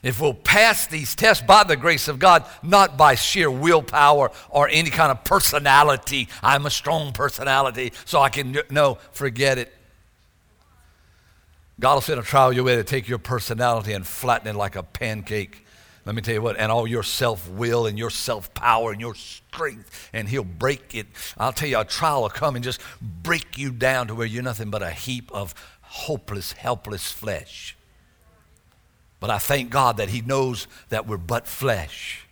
if 0.03 0.21
we'll 0.21 0.35
pass 0.35 0.85
these 0.85 1.15
tests 1.15 1.43
by 1.43 1.63
the 1.63 1.75
grace 1.75 2.07
of 2.07 2.19
God, 2.19 2.45
not 2.61 2.97
by 2.97 3.15
sheer 3.15 3.49
willpower 3.49 4.31
or 4.51 4.69
any 4.69 4.91
kind 4.91 5.11
of 5.11 5.23
personality, 5.23 6.29
I'm 6.43 6.67
a 6.67 6.69
strong 6.69 7.13
personality, 7.13 7.93
so 8.05 8.21
I 8.21 8.29
can, 8.29 8.59
no, 8.69 8.99
forget 9.11 9.57
it. 9.57 9.73
God 11.79 11.95
will 11.95 12.01
send 12.01 12.19
a 12.19 12.23
trial 12.23 12.53
your 12.53 12.63
way 12.63 12.75
to 12.75 12.83
take 12.83 13.07
your 13.07 13.17
personality 13.17 13.93
and 13.93 14.05
flatten 14.05 14.47
it 14.47 14.55
like 14.55 14.75
a 14.75 14.83
pancake 14.83 15.63
let 16.07 16.15
me 16.15 16.21
tell 16.21 16.35
you 16.35 16.41
what, 16.41 16.55
and 16.55 16.71
all 16.71 16.87
your 16.87 17.03
self 17.03 17.49
will 17.49 17.85
and 17.85 17.97
your 17.99 18.09
self 18.09 18.53
power 18.53 18.93
and 18.93 19.01
your 19.01 19.13
strength, 19.13 20.09
and 20.13 20.29
He'll 20.29 20.45
break 20.45 20.95
it. 20.95 21.05
I'll 21.37 21.51
tell 21.51 21.67
you, 21.67 21.77
a 21.77 21.83
trial 21.83 22.21
will 22.21 22.29
come 22.29 22.55
and 22.55 22.63
just 22.63 22.79
break 23.01 23.57
you 23.57 23.71
down 23.71 24.07
to 24.07 24.15
where 24.15 24.25
you're 24.25 24.41
nothing 24.41 24.69
but 24.69 24.81
a 24.81 24.91
heap 24.91 25.29
of 25.33 25.53
hopeless, 25.81 26.53
helpless 26.53 27.11
flesh. 27.11 27.75
But 29.19 29.31
I 29.31 29.37
thank 29.37 29.69
God 29.69 29.97
that 29.97 30.07
He 30.07 30.21
knows 30.21 30.67
that 30.87 31.05
we're 31.05 31.17
but 31.17 31.45
flesh, 31.45 32.25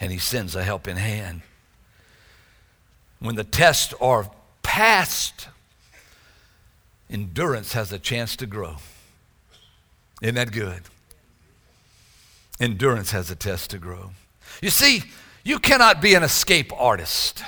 and 0.00 0.10
He 0.10 0.18
sends 0.18 0.56
a 0.56 0.64
helping 0.64 0.96
hand. 0.96 1.42
When 3.18 3.36
the 3.36 3.44
tests 3.44 3.92
are 4.00 4.30
passed, 4.62 5.48
endurance 7.10 7.74
has 7.74 7.92
a 7.92 7.98
chance 7.98 8.34
to 8.36 8.46
grow. 8.46 8.76
Isn't 10.22 10.36
that 10.36 10.52
good? 10.52 10.84
Endurance 12.60 13.10
has 13.10 13.30
a 13.30 13.34
test 13.34 13.70
to 13.70 13.78
grow. 13.78 14.12
You 14.62 14.70
see, 14.70 15.02
you 15.42 15.58
cannot 15.58 16.00
be 16.02 16.14
an 16.14 16.22
escape 16.22 16.70
artist. 16.76 17.42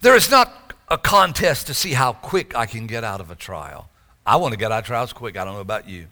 There 0.00 0.16
is 0.16 0.30
not 0.30 0.72
a 0.88 0.98
contest 0.98 1.66
to 1.66 1.74
see 1.74 1.92
how 1.92 2.12
quick 2.12 2.56
I 2.56 2.66
can 2.66 2.86
get 2.86 3.04
out 3.04 3.20
of 3.20 3.30
a 3.30 3.34
trial. 3.34 3.88
I 4.24 4.36
want 4.36 4.52
to 4.52 4.58
get 4.58 4.70
out 4.70 4.80
of 4.80 4.84
trials 4.86 5.12
quick. 5.12 5.36
I 5.36 5.44
don't 5.44 5.54
know 5.54 5.60
about 5.60 5.88
you. 5.88 6.06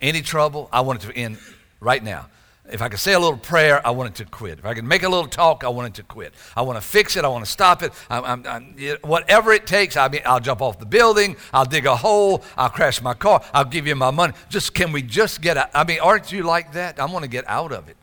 Any 0.00 0.22
trouble, 0.22 0.68
I 0.72 0.80
want 0.80 1.02
it 1.02 1.08
to 1.08 1.16
end 1.16 1.38
right 1.80 2.02
now. 2.02 2.28
If 2.70 2.80
I 2.80 2.88
could 2.88 3.00
say 3.00 3.12
a 3.12 3.18
little 3.18 3.38
prayer, 3.38 3.84
I 3.84 3.90
want 3.90 4.10
it 4.10 4.24
to 4.24 4.30
quit. 4.30 4.60
If 4.60 4.64
I 4.64 4.74
could 4.74 4.84
make 4.84 5.02
a 5.02 5.08
little 5.08 5.26
talk, 5.26 5.64
I 5.64 5.68
want 5.68 5.88
it 5.88 5.94
to 5.94 6.04
quit. 6.04 6.32
I 6.56 6.62
want 6.62 6.76
to 6.76 6.80
fix 6.80 7.16
it. 7.16 7.24
I 7.24 7.28
want 7.28 7.44
to 7.44 7.50
stop 7.50 7.82
it. 7.82 7.92
I'm, 8.08 8.24
I'm, 8.24 8.46
I'm, 8.46 8.96
whatever 9.02 9.52
it 9.52 9.66
takes, 9.66 9.96
I 9.96 10.08
mean, 10.08 10.22
I'll 10.24 10.40
jump 10.40 10.62
off 10.62 10.78
the 10.78 10.86
building. 10.86 11.36
I'll 11.52 11.64
dig 11.64 11.86
a 11.86 11.96
hole. 11.96 12.44
I'll 12.56 12.70
crash 12.70 13.02
my 13.02 13.14
car. 13.14 13.42
I'll 13.52 13.64
give 13.64 13.86
you 13.86 13.96
my 13.96 14.12
money. 14.12 14.34
Just 14.48 14.74
can 14.74 14.92
we 14.92 15.02
just 15.02 15.42
get 15.42 15.56
out? 15.56 15.70
I 15.74 15.82
mean, 15.82 15.98
aren't 16.00 16.30
you 16.30 16.44
like 16.44 16.72
that? 16.74 17.00
I 17.00 17.06
want 17.06 17.24
to 17.24 17.28
get 17.28 17.44
out 17.48 17.72
of 17.72 17.88
it. 17.88 17.96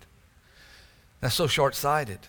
That's 1.22 1.36
so 1.36 1.48
short 1.48 1.74
sighted. 1.74 2.20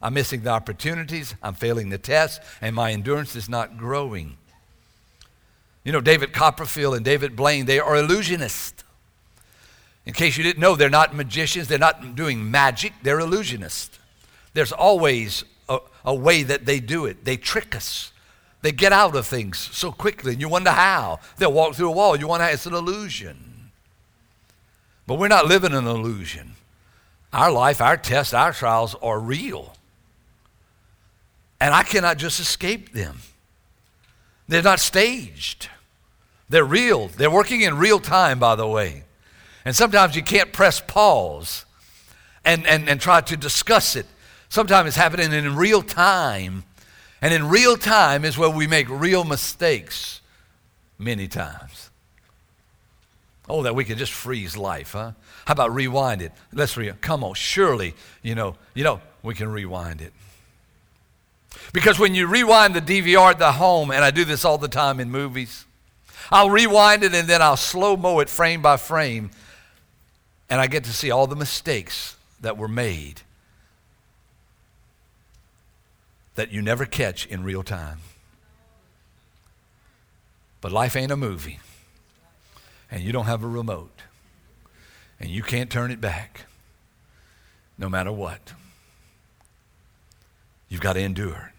I'm 0.00 0.14
missing 0.14 0.42
the 0.42 0.50
opportunities. 0.50 1.34
I'm 1.42 1.54
failing 1.54 1.88
the 1.88 1.98
test, 1.98 2.40
and 2.60 2.74
my 2.74 2.92
endurance 2.92 3.36
is 3.36 3.48
not 3.48 3.76
growing. 3.76 4.36
You 5.82 5.92
know, 5.92 6.00
David 6.00 6.32
Copperfield 6.32 6.94
and 6.94 7.04
David 7.04 7.36
Blaine, 7.36 7.66
they 7.66 7.78
are 7.78 7.94
illusionists. 7.94 8.73
In 10.06 10.12
case 10.12 10.36
you 10.36 10.44
didn't 10.44 10.60
know, 10.60 10.76
they're 10.76 10.90
not 10.90 11.14
magicians, 11.14 11.68
they're 11.68 11.78
not 11.78 12.14
doing 12.14 12.50
magic, 12.50 12.92
they're 13.02 13.20
illusionists. 13.20 13.98
There's 14.52 14.72
always 14.72 15.44
a, 15.68 15.78
a, 16.04 16.14
way 16.14 16.42
that 16.42 16.66
they 16.66 16.78
do 16.78 17.06
it. 17.06 17.24
They 17.24 17.36
trick 17.36 17.74
us. 17.74 18.12
They 18.62 18.72
get 18.72 18.92
out 18.92 19.16
of 19.16 19.26
things 19.26 19.58
so 19.58 19.92
quickly, 19.92 20.32
and 20.32 20.40
you 20.40 20.48
wonder 20.48 20.70
how. 20.70 21.20
They'll 21.38 21.52
walk 21.52 21.74
through 21.74 21.88
a 21.88 21.92
wall, 21.92 22.16
you 22.16 22.28
wonder 22.28 22.44
how. 22.44 22.52
It's 22.52 22.66
an 22.66 22.74
illusion. 22.74 23.70
But 25.06 25.18
we're 25.18 25.28
not 25.28 25.46
living 25.46 25.72
an 25.72 25.86
illusion. 25.86 26.54
Our 27.32 27.50
life, 27.50 27.80
our 27.80 27.96
tests, 27.96 28.32
our 28.32 28.52
trials 28.52 28.94
are 29.02 29.18
real. 29.18 29.74
And 31.60 31.74
I 31.74 31.82
cannot 31.82 32.18
just 32.18 32.40
escape 32.40 32.92
them. 32.92 33.18
They're 34.48 34.62
not 34.62 34.80
staged, 34.80 35.68
they're 36.48 36.64
real. 36.64 37.08
They're 37.08 37.30
working 37.30 37.62
in 37.62 37.78
real 37.78 37.98
time, 37.98 38.38
by 38.38 38.54
the 38.54 38.68
way. 38.68 39.03
And 39.64 39.74
sometimes 39.74 40.14
you 40.14 40.22
can't 40.22 40.52
press 40.52 40.80
pause 40.80 41.64
and, 42.44 42.66
and, 42.66 42.88
and 42.88 43.00
try 43.00 43.20
to 43.22 43.36
discuss 43.36 43.96
it. 43.96 44.06
Sometimes 44.48 44.88
it's 44.88 44.96
happening 44.96 45.32
in 45.32 45.56
real 45.56 45.82
time. 45.82 46.64
And 47.22 47.32
in 47.32 47.48
real 47.48 47.76
time 47.76 48.24
is 48.24 48.36
where 48.36 48.50
we 48.50 48.66
make 48.66 48.88
real 48.88 49.24
mistakes 49.24 50.20
many 50.98 51.26
times. 51.26 51.90
Oh, 53.48 53.62
that 53.62 53.74
we 53.74 53.84
can 53.84 53.98
just 53.98 54.12
freeze 54.12 54.56
life, 54.56 54.92
huh? 54.92 55.12
How 55.46 55.52
about 55.52 55.74
rewind 55.74 56.22
it? 56.22 56.32
Let's 56.52 56.76
re 56.76 56.92
come 57.00 57.22
on, 57.22 57.34
surely, 57.34 57.94
you 58.22 58.34
know, 58.34 58.56
you 58.74 58.84
know, 58.84 59.00
we 59.22 59.34
can 59.34 59.50
rewind 59.50 60.00
it. 60.00 60.12
Because 61.72 61.98
when 61.98 62.14
you 62.14 62.26
rewind 62.26 62.74
the 62.74 62.80
DVR 62.80 63.30
at 63.30 63.38
the 63.38 63.52
home, 63.52 63.90
and 63.90 64.04
I 64.04 64.10
do 64.10 64.24
this 64.24 64.44
all 64.44 64.58
the 64.58 64.68
time 64.68 65.00
in 65.00 65.10
movies, 65.10 65.66
I'll 66.30 66.50
rewind 66.50 67.02
it 67.04 67.14
and 67.14 67.28
then 67.28 67.42
I'll 67.42 67.56
slow 67.56 67.96
mo 67.96 68.20
it 68.20 68.30
frame 68.30 68.62
by 68.62 68.76
frame 68.76 69.30
and 70.48 70.60
I 70.60 70.66
get 70.66 70.84
to 70.84 70.92
see 70.92 71.10
all 71.10 71.26
the 71.26 71.36
mistakes 71.36 72.16
that 72.40 72.56
were 72.56 72.68
made 72.68 73.22
that 76.34 76.50
you 76.52 76.60
never 76.60 76.84
catch 76.84 77.26
in 77.26 77.44
real 77.44 77.62
time. 77.62 77.98
But 80.60 80.72
life 80.72 80.96
ain't 80.96 81.12
a 81.12 81.16
movie, 81.16 81.60
and 82.90 83.02
you 83.02 83.12
don't 83.12 83.26
have 83.26 83.44
a 83.44 83.48
remote, 83.48 84.02
and 85.20 85.30
you 85.30 85.42
can't 85.42 85.70
turn 85.70 85.90
it 85.90 86.00
back 86.00 86.46
no 87.76 87.88
matter 87.88 88.12
what. 88.12 88.52
You've 90.68 90.80
got 90.80 90.94
to 90.94 91.00
endure. 91.00 91.52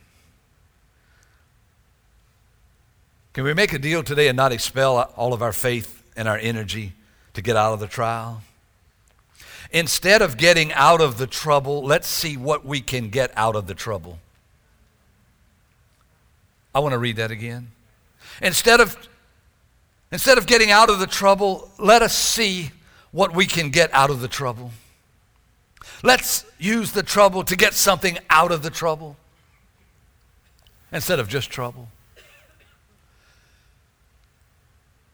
Can 3.34 3.44
we 3.44 3.54
make 3.54 3.74
a 3.74 3.80
deal 3.80 4.02
today 4.02 4.28
and 4.28 4.38
not 4.38 4.52
expel 4.52 4.98
all 5.16 5.34
of 5.34 5.42
our 5.42 5.54
faith 5.54 6.04
and 6.16 6.28
our 6.28 6.38
energy 6.38 6.94
to 7.34 7.42
get 7.42 7.56
out 7.56 7.74
of 7.74 7.80
the 7.80 7.88
trial? 7.88 8.42
Instead 9.76 10.22
of 10.22 10.38
getting 10.38 10.72
out 10.72 11.02
of 11.02 11.18
the 11.18 11.28
trouble, 11.28 11.84
let's 11.84 12.08
see 12.08 12.38
what 12.38 12.66
we 12.66 12.80
can 12.80 13.10
get 13.10 13.30
out 13.36 13.58
of 13.58 13.68
the 13.68 13.74
trouble. 13.74 14.18
I 16.74 16.80
want 16.80 16.94
to 16.94 16.98
read 16.98 17.18
that 17.18 17.30
again. 17.30 17.72
Instead 18.42 18.80
of, 18.80 18.96
instead 20.14 20.38
of 20.38 20.48
getting 20.48 20.72
out 20.72 20.90
of 20.90 21.00
the 21.00 21.06
trouble, 21.06 21.70
let 21.78 22.02
us 22.02 22.16
see 22.16 22.72
what 23.12 23.36
we 23.36 23.46
can 23.46 23.70
get 23.70 23.94
out 23.94 24.10
of 24.10 24.22
the 24.22 24.30
trouble. 24.30 24.72
Let's 26.02 26.46
use 26.58 26.94
the 26.94 27.04
trouble 27.04 27.44
to 27.44 27.58
get 27.58 27.74
something 27.74 28.18
out 28.30 28.54
of 28.54 28.64
the 28.64 28.70
trouble 28.70 29.18
instead 30.94 31.20
of 31.20 31.28
just 31.28 31.50
trouble. 31.50 31.90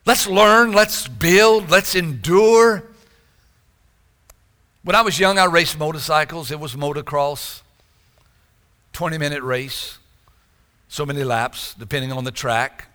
Let's 0.06 0.28
learn, 0.28 0.71
let's 0.71 1.08
build, 1.08 1.71
let's 1.71 1.95
endure 1.95 2.90
when 4.84 4.96
I 4.96 5.02
was 5.02 5.20
young, 5.20 5.38
I 5.38 5.46
raced 5.46 5.78
motorcycles. 5.78 6.52
It 6.52 6.60
was 6.60 6.76
motocross, 6.76 7.62
20 8.94 9.17
minute 9.17 9.44
race, 9.44 10.00
so 10.88 11.06
many 11.06 11.24
laps, 11.24 11.74
depending 11.76 12.12
on 12.12 12.24
the 12.24 12.32
track. 12.32 12.88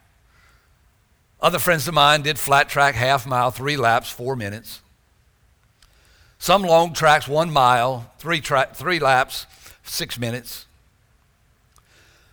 Other 1.41 1.59
friends 1.59 1.87
of 1.87 1.95
mine 1.95 2.23
did 2.23 2.39
flat 2.39 2.69
track, 2.69 2.95
half 2.95 3.27
mile, 3.27 3.51
three 3.51 3.77
laps, 3.77 4.11
four 4.11 4.37
minutes. 4.37 4.81
Some 6.39 6.63
long 6.63 6.93
tracks, 6.93 7.29
one 7.29 7.51
mile, 7.51 8.11
three, 8.19 8.41
tra- 8.41 8.71
three 8.75 8.99
laps, 8.99 9.47
six 9.85 10.19
minutes. 10.19 10.67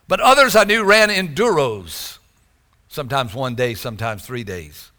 But 0.07 0.19
others 0.19 0.55
I 0.55 0.63
knew 0.63 0.83
ran 0.83 1.09
enduros, 1.09 2.17
sometimes 2.87 3.33
one 3.33 3.55
day, 3.55 3.73
sometimes 3.73 4.25
three 4.25 4.43
days. 4.43 4.91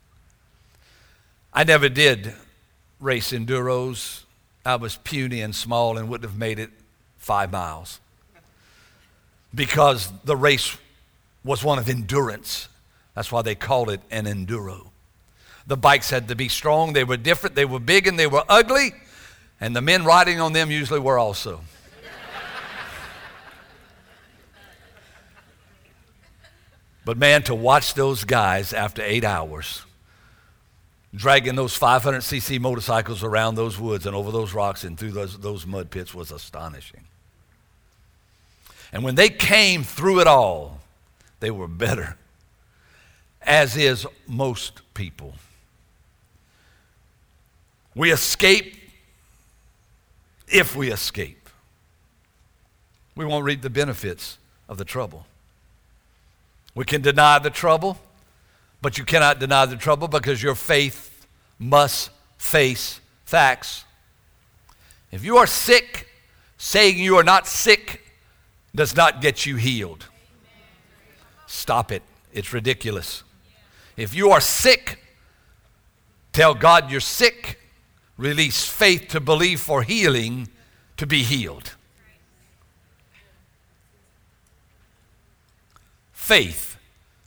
I 1.52 1.64
never 1.64 1.88
did 1.88 2.34
race 3.00 3.32
enduros. 3.32 4.23
I 4.64 4.76
was 4.76 4.96
puny 4.96 5.42
and 5.42 5.54
small 5.54 5.98
and 5.98 6.08
wouldn't 6.08 6.30
have 6.30 6.38
made 6.38 6.58
it 6.58 6.70
five 7.18 7.52
miles 7.52 8.00
because 9.54 10.10
the 10.24 10.36
race 10.36 10.76
was 11.44 11.62
one 11.62 11.78
of 11.78 11.86
endurance. 11.88 12.68
That's 13.14 13.30
why 13.30 13.42
they 13.42 13.54
called 13.54 13.90
it 13.90 14.00
an 14.10 14.24
enduro. 14.24 14.88
The 15.66 15.76
bikes 15.76 16.08
had 16.10 16.28
to 16.28 16.34
be 16.34 16.48
strong, 16.48 16.94
they 16.94 17.04
were 17.04 17.16
different, 17.16 17.56
they 17.56 17.64
were 17.64 17.78
big, 17.78 18.06
and 18.06 18.18
they 18.18 18.26
were 18.26 18.44
ugly, 18.48 18.92
and 19.60 19.74
the 19.74 19.80
men 19.80 20.04
riding 20.04 20.38
on 20.40 20.52
them 20.52 20.70
usually 20.70 21.00
were 21.00 21.18
also. 21.18 21.60
but 27.04 27.16
man, 27.16 27.42
to 27.44 27.54
watch 27.54 27.94
those 27.94 28.24
guys 28.24 28.74
after 28.74 29.00
eight 29.02 29.24
hours 29.24 29.83
dragging 31.14 31.54
those 31.54 31.78
500cc 31.78 32.60
motorcycles 32.60 33.22
around 33.22 33.54
those 33.54 33.78
woods 33.78 34.06
and 34.06 34.16
over 34.16 34.32
those 34.32 34.52
rocks 34.52 34.84
and 34.84 34.98
through 34.98 35.12
those, 35.12 35.38
those 35.38 35.66
mud 35.66 35.90
pits 35.90 36.14
was 36.14 36.32
astonishing. 36.32 37.04
And 38.92 39.04
when 39.04 39.14
they 39.14 39.28
came 39.28 39.82
through 39.84 40.20
it 40.20 40.26
all, 40.26 40.80
they 41.40 41.50
were 41.50 41.68
better, 41.68 42.16
as 43.42 43.76
is 43.76 44.06
most 44.26 44.80
people. 44.94 45.34
We 47.94 48.10
escape 48.10 48.74
if 50.48 50.74
we 50.74 50.90
escape. 50.90 51.48
We 53.16 53.24
won't 53.24 53.44
reap 53.44 53.62
the 53.62 53.70
benefits 53.70 54.38
of 54.68 54.78
the 54.78 54.84
trouble. 54.84 55.26
We 56.74 56.84
can 56.84 57.02
deny 57.02 57.38
the 57.38 57.50
trouble 57.50 57.98
but 58.84 58.98
you 58.98 59.04
cannot 59.06 59.38
deny 59.38 59.64
the 59.64 59.76
trouble 59.76 60.08
because 60.08 60.42
your 60.42 60.54
faith 60.54 61.26
must 61.58 62.10
face 62.36 63.00
facts. 63.24 63.86
If 65.10 65.24
you 65.24 65.38
are 65.38 65.46
sick, 65.46 66.06
saying 66.58 66.98
you 66.98 67.16
are 67.16 67.24
not 67.24 67.46
sick 67.46 68.02
does 68.74 68.94
not 68.94 69.22
get 69.22 69.46
you 69.46 69.56
healed. 69.56 70.04
Stop 71.46 71.92
it. 71.92 72.02
It's 72.34 72.52
ridiculous. 72.52 73.22
If 73.96 74.14
you 74.14 74.32
are 74.32 74.40
sick, 74.42 74.98
tell 76.34 76.52
God 76.52 76.90
you're 76.90 77.00
sick, 77.00 77.58
release 78.18 78.66
faith 78.66 79.08
to 79.08 79.18
believe 79.18 79.60
for 79.60 79.82
healing 79.82 80.46
to 80.98 81.06
be 81.06 81.22
healed. 81.22 81.72
Faith 86.12 86.76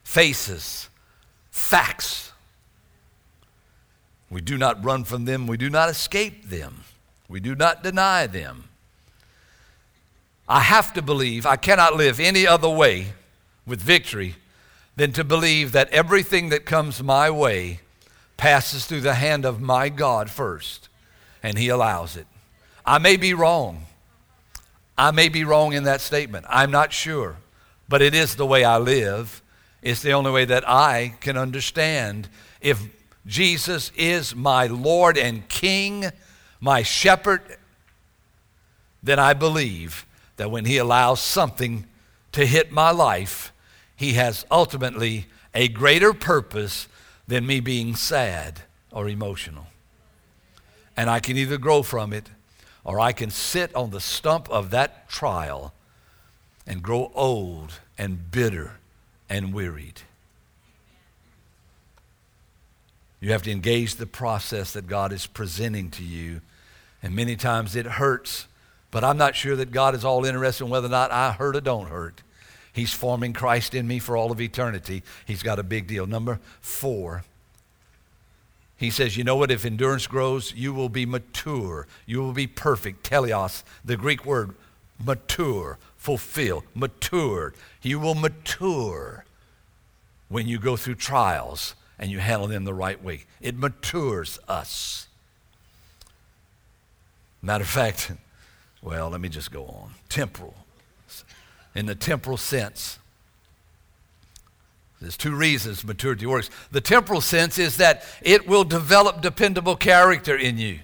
faces 0.03 0.86
facts. 1.67 2.31
We 4.29 4.39
do 4.39 4.57
not 4.57 4.83
run 4.83 5.03
from 5.03 5.25
them, 5.25 5.47
we 5.47 5.57
do 5.57 5.69
not 5.69 5.89
escape 5.89 6.49
them, 6.49 6.83
we 7.27 7.39
do 7.39 7.55
not 7.55 7.83
deny 7.83 8.25
them. 8.25 8.69
I 10.47 10.61
have 10.61 10.93
to 10.93 11.01
believe, 11.01 11.45
I 11.45 11.57
cannot 11.57 11.97
live 11.97 12.21
any 12.21 12.47
other 12.47 12.69
way 12.69 13.07
with 13.65 13.81
victory 13.81 14.35
than 14.95 15.11
to 15.11 15.25
believe 15.25 15.73
that 15.73 15.89
everything 15.89 16.49
that 16.49 16.65
comes 16.65 17.03
my 17.03 17.29
way 17.29 17.81
passes 18.37 18.85
through 18.85 19.01
the 19.01 19.15
hand 19.15 19.43
of 19.43 19.59
my 19.59 19.89
God 19.89 20.29
first, 20.29 20.87
and 21.43 21.57
He 21.57 21.67
allows 21.67 22.15
it. 22.15 22.27
I 22.85 22.97
may 22.97 23.17
be 23.17 23.33
wrong. 23.33 23.87
I 24.97 25.11
may 25.11 25.27
be 25.27 25.43
wrong 25.43 25.73
in 25.73 25.83
that 25.83 25.99
statement. 25.99 26.45
I'm 26.47 26.71
not 26.71 26.93
sure. 26.93 27.35
But 27.89 28.01
it 28.01 28.15
is 28.15 28.35
the 28.35 28.45
way 28.45 28.63
I 28.63 28.77
live. 28.77 29.41
It's 29.87 30.01
the 30.01 30.11
only 30.11 30.31
way 30.31 30.43
that 30.43 30.67
I 30.67 31.13
can 31.21 31.37
understand. 31.37 32.27
If 32.59 32.89
Jesus 33.25 33.89
is 33.95 34.35
my 34.35 34.67
Lord 34.67 35.17
and 35.17 35.47
King, 35.47 36.11
my 36.59 36.83
shepherd, 36.83 37.41
then 39.01 39.17
I 39.17 39.31
believe 39.31 40.05
that 40.35 40.51
when 40.51 40.65
He 40.65 40.75
allows 40.75 41.21
something 41.21 41.85
to 42.33 42.45
hit 42.45 42.69
my 42.69 42.91
life, 42.91 43.53
He 43.95 44.11
has 44.15 44.45
ultimately 44.51 45.27
a 45.53 45.69
greater 45.69 46.11
purpose 46.11 46.89
than 47.25 47.47
me 47.47 47.61
being 47.61 47.95
sad 47.95 48.63
or 48.91 49.07
emotional. 49.07 49.67
And 50.97 51.09
I 51.09 51.21
can 51.21 51.37
either 51.37 51.57
grow 51.57 51.81
from 51.81 52.11
it 52.11 52.29
or 52.83 52.99
I 52.99 53.13
can 53.13 53.29
sit 53.29 53.73
on 53.73 53.91
the 53.91 54.01
stump 54.01 54.49
of 54.49 54.69
that 54.71 55.07
trial 55.07 55.73
and 56.65 56.83
grow 56.83 57.09
old 57.15 57.79
and 57.97 58.29
bitter 58.29 58.73
and 59.29 59.53
wearied. 59.53 60.01
You 63.19 63.31
have 63.31 63.43
to 63.43 63.51
engage 63.51 63.95
the 63.95 64.05
process 64.05 64.73
that 64.73 64.87
God 64.87 65.11
is 65.11 65.25
presenting 65.25 65.89
to 65.91 66.03
you. 66.03 66.41
And 67.01 67.15
many 67.15 67.35
times 67.35 67.75
it 67.75 67.85
hurts, 67.85 68.47
but 68.91 69.03
I'm 69.03 69.17
not 69.17 69.35
sure 69.35 69.55
that 69.55 69.71
God 69.71 69.95
is 69.95 70.05
all 70.05 70.25
interested 70.25 70.65
in 70.65 70.69
whether 70.69 70.87
or 70.87 70.91
not 70.91 71.11
I 71.11 71.31
hurt 71.31 71.55
or 71.55 71.61
don't 71.61 71.89
hurt. 71.89 72.21
He's 72.73 72.93
forming 72.93 73.33
Christ 73.33 73.73
in 73.73 73.87
me 73.87 73.97
for 73.97 74.15
all 74.15 74.31
of 74.31 74.39
eternity. 74.39 75.01
He's 75.25 75.41
got 75.41 75.57
a 75.57 75.63
big 75.63 75.87
deal. 75.87 76.05
Number 76.05 76.39
four, 76.61 77.23
he 78.77 78.91
says, 78.91 79.17
You 79.17 79.23
know 79.23 79.35
what? 79.35 79.49
If 79.49 79.65
endurance 79.65 80.05
grows, 80.05 80.53
you 80.55 80.73
will 80.73 80.89
be 80.89 81.05
mature. 81.05 81.87
You 82.05 82.19
will 82.19 82.33
be 82.33 82.45
perfect. 82.45 83.09
Teleos, 83.09 83.63
the 83.83 83.97
Greek 83.97 84.25
word 84.25 84.53
mature, 85.03 85.79
fulfill, 85.97 86.63
matured. 86.73 87.55
You 87.81 87.99
will 87.99 88.15
mature 88.15 89.25
when 90.29 90.47
you 90.47 90.59
go 90.59 90.77
through 90.77 90.95
trials 90.95 91.75
and 91.99 92.11
you 92.11 92.19
handle 92.19 92.47
them 92.47 92.63
the 92.63 92.73
right 92.73 93.03
way. 93.03 93.25
It 93.41 93.57
matures 93.57 94.39
us. 94.47 95.07
Matter 97.41 97.63
of 97.63 97.69
fact, 97.69 98.11
well, 98.81 99.09
let 99.09 99.21
me 99.21 99.29
just 99.29 99.51
go 99.51 99.65
on. 99.65 99.91
Temporal. 100.09 100.55
In 101.75 101.85
the 101.85 101.95
temporal 101.95 102.37
sense, 102.37 102.99
there's 104.99 105.17
two 105.17 105.35
reasons 105.35 105.83
maturity 105.83 106.25
works. 106.25 106.49
The 106.71 106.81
temporal 106.81 107.21
sense 107.21 107.59
is 107.59 107.77
that 107.77 108.03
it 108.21 108.47
will 108.47 108.63
develop 108.63 109.21
dependable 109.21 109.75
character 109.75 110.35
in 110.35 110.57
you. 110.57 110.79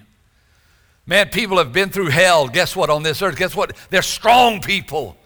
Man, 1.06 1.28
people 1.28 1.58
have 1.58 1.72
been 1.72 1.90
through 1.90 2.08
hell. 2.08 2.48
Guess 2.48 2.74
what? 2.74 2.90
On 2.90 3.02
this 3.02 3.20
earth, 3.20 3.36
guess 3.36 3.54
what? 3.54 3.76
They're 3.90 4.02
strong 4.02 4.60
people. 4.60 5.16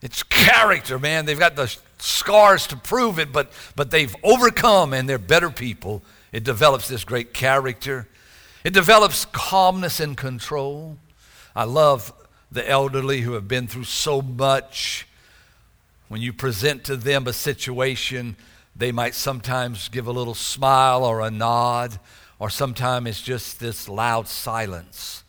It's 0.00 0.22
character, 0.22 0.98
man. 0.98 1.24
They've 1.24 1.38
got 1.38 1.56
the 1.56 1.74
scars 1.98 2.66
to 2.68 2.76
prove 2.76 3.18
it, 3.18 3.32
but, 3.32 3.50
but 3.74 3.90
they've 3.90 4.14
overcome 4.22 4.92
and 4.92 5.08
they're 5.08 5.18
better 5.18 5.50
people. 5.50 6.02
It 6.32 6.44
develops 6.44 6.88
this 6.88 7.04
great 7.04 7.32
character. 7.32 8.06
It 8.64 8.74
develops 8.74 9.24
calmness 9.26 10.00
and 10.00 10.16
control. 10.16 10.98
I 11.56 11.64
love 11.64 12.12
the 12.52 12.68
elderly 12.68 13.22
who 13.22 13.32
have 13.32 13.48
been 13.48 13.66
through 13.66 13.84
so 13.84 14.22
much 14.22 15.06
when 16.08 16.20
you 16.20 16.32
present 16.32 16.84
to 16.84 16.96
them 16.96 17.26
a 17.26 17.32
situation, 17.32 18.36
they 18.76 18.92
might 18.92 19.14
sometimes 19.14 19.88
give 19.88 20.06
a 20.06 20.12
little 20.12 20.34
smile 20.34 21.04
or 21.04 21.20
a 21.20 21.30
nod, 21.30 21.98
or 22.38 22.50
sometimes 22.50 23.08
it's 23.08 23.22
just 23.22 23.60
this 23.60 23.88
loud 23.88 24.28
silence. 24.28 25.24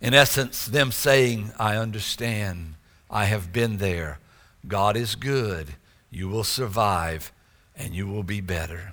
In 0.00 0.14
essence, 0.14 0.66
them 0.66 0.92
saying, 0.92 1.52
I 1.58 1.76
understand, 1.76 2.74
I 3.10 3.26
have 3.26 3.52
been 3.52 3.76
there, 3.76 4.18
God 4.66 4.96
is 4.96 5.14
good, 5.14 5.74
you 6.10 6.28
will 6.28 6.44
survive, 6.44 7.32
and 7.76 7.94
you 7.94 8.06
will 8.06 8.22
be 8.22 8.40
better, 8.40 8.92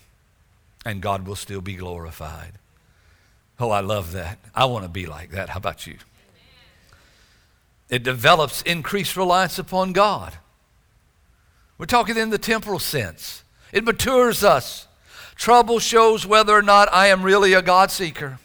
and 0.86 1.02
God 1.02 1.28
will 1.28 1.36
still 1.36 1.62
be 1.62 1.76
glorified. 1.76 2.54
Oh, 3.60 3.72
I 3.72 3.80
love 3.80 4.12
that. 4.12 4.38
I 4.54 4.66
want 4.66 4.86
to 4.86 4.90
be 4.90 5.06
like 5.06 5.32
that. 5.32 5.50
How 5.50 5.58
about 5.58 5.88
you? 5.88 5.98
It 7.90 8.04
develops 8.04 8.62
increased 8.64 9.16
reliance 9.16 9.58
upon 9.58 9.94
God. 9.94 10.38
We're 11.78 11.86
talking 11.86 12.18
in 12.18 12.30
the 12.30 12.38
temporal 12.38 12.80
sense. 12.80 13.44
It 13.72 13.84
matures 13.84 14.44
us. 14.44 14.87
Trouble 15.38 15.78
shows 15.78 16.26
whether 16.26 16.54
or 16.54 16.64
not 16.64 16.92
I 16.92 17.08
am 17.08 17.22
really 17.22 17.54
a 17.54 17.62
God 17.62 17.92
seeker. 17.92 18.40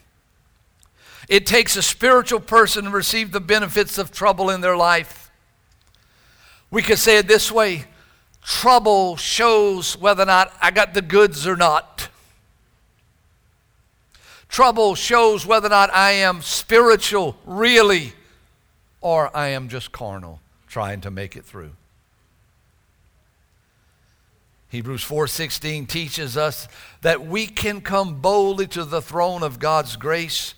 It 1.28 1.46
takes 1.46 1.76
a 1.76 1.82
spiritual 1.82 2.40
person 2.40 2.84
to 2.84 2.90
receive 2.90 3.32
the 3.32 3.40
benefits 3.40 3.96
of 3.96 4.12
trouble 4.12 4.50
in 4.50 4.60
their 4.60 4.76
life. 4.76 5.30
We 6.70 6.82
could 6.82 6.98
say 6.98 7.18
it 7.18 7.26
this 7.26 7.50
way 7.50 7.86
trouble 8.42 9.16
shows 9.16 9.96
whether 9.96 10.24
or 10.24 10.26
not 10.26 10.52
I 10.60 10.70
got 10.70 10.94
the 10.94 11.02
goods 11.02 11.46
or 11.46 11.56
not. 11.56 12.08
Trouble 14.48 14.94
shows 14.94 15.46
whether 15.46 15.68
or 15.68 15.70
not 15.70 15.94
I 15.94 16.10
am 16.10 16.42
spiritual, 16.42 17.36
really, 17.46 18.12
or 19.00 19.34
I 19.34 19.48
am 19.48 19.70
just 19.70 19.92
carnal, 19.92 20.40
trying 20.66 21.00
to 21.02 21.10
make 21.10 21.36
it 21.36 21.44
through. 21.46 21.70
Hebrews 24.72 25.04
4:16 25.04 25.86
teaches 25.86 26.34
us 26.34 26.66
that 27.02 27.26
we 27.26 27.46
can 27.46 27.82
come 27.82 28.22
boldly 28.22 28.66
to 28.68 28.86
the 28.86 29.02
throne 29.02 29.42
of 29.42 29.58
God's 29.58 29.96
grace. 29.96 30.54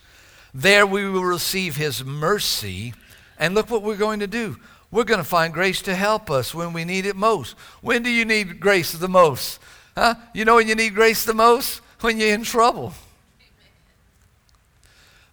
There 0.55 0.87
we 0.87 1.09
will 1.09 1.25
receive 1.25 1.75
his 1.75 2.05
mercy. 2.05 2.95
And 3.41 3.57
look 3.57 3.69
what 3.71 3.83
we're 3.83 3.97
going 3.97 4.21
to 4.21 4.29
do. 4.29 4.57
We're 4.93 5.03
going 5.03 5.19
to 5.19 5.25
find 5.25 5.53
grace 5.53 5.83
to 5.83 5.97
help 5.97 6.31
us 6.31 6.55
when 6.55 6.73
we 6.73 6.85
need 6.85 7.07
it 7.07 7.17
most. 7.17 7.57
When 7.81 8.05
do 8.05 8.09
you 8.09 8.25
need 8.25 8.61
grace 8.61 8.93
the 8.93 9.09
most? 9.09 9.59
Huh? 9.97 10.15
You 10.33 10.45
know 10.45 10.55
when 10.55 10.69
you 10.69 10.77
need 10.77 10.95
grace 10.95 11.25
the 11.25 11.35
most? 11.35 11.81
When 12.01 12.17
you're 12.17 12.35
in 12.35 12.45
trouble. 12.45 12.95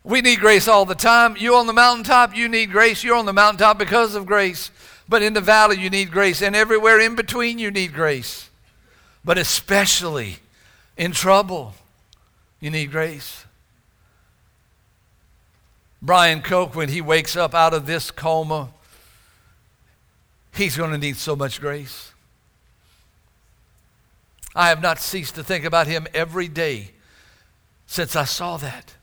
We 0.03 0.21
need 0.21 0.39
grace 0.39 0.67
all 0.67 0.85
the 0.85 0.95
time. 0.95 1.35
You 1.37 1.55
on 1.55 1.67
the 1.67 1.73
mountaintop, 1.73 2.35
you 2.35 2.49
need 2.49 2.71
grace. 2.71 3.03
You're 3.03 3.15
on 3.15 3.27
the 3.27 3.31
mountaintop 3.33 3.77
because 3.77 4.15
of 4.15 4.25
grace. 4.25 4.71
But 5.07 5.21
in 5.21 5.33
the 5.33 5.41
valley, 5.41 5.77
you 5.77 5.91
need 5.91 6.09
grace. 6.09 6.41
And 6.41 6.55
everywhere 6.55 6.99
in 6.99 7.13
between, 7.13 7.59
you 7.59 7.69
need 7.69 7.93
grace 7.93 8.47
but 9.23 9.37
especially 9.37 10.37
in 10.97 11.11
trouble, 11.11 11.73
you 12.59 12.69
need 12.69 12.91
grace. 12.91 13.45
Brian 16.01 16.41
Koch, 16.41 16.75
when 16.75 16.89
he 16.89 17.01
wakes 17.01 17.35
up 17.35 17.53
out 17.53 17.73
of 17.73 17.85
this 17.85 18.09
coma, 18.09 18.69
he's 20.55 20.75
going 20.75 20.91
to 20.91 20.97
need 20.97 21.17
so 21.17 21.35
much 21.35 21.61
grace. 21.61 22.11
I 24.55 24.69
have 24.69 24.81
not 24.81 24.99
ceased 24.99 25.35
to 25.35 25.43
think 25.43 25.63
about 25.63 25.87
him 25.87 26.07
every 26.13 26.47
day 26.47 26.91
since 27.85 28.15
I 28.15 28.25
saw 28.25 28.57
that. 28.57 28.95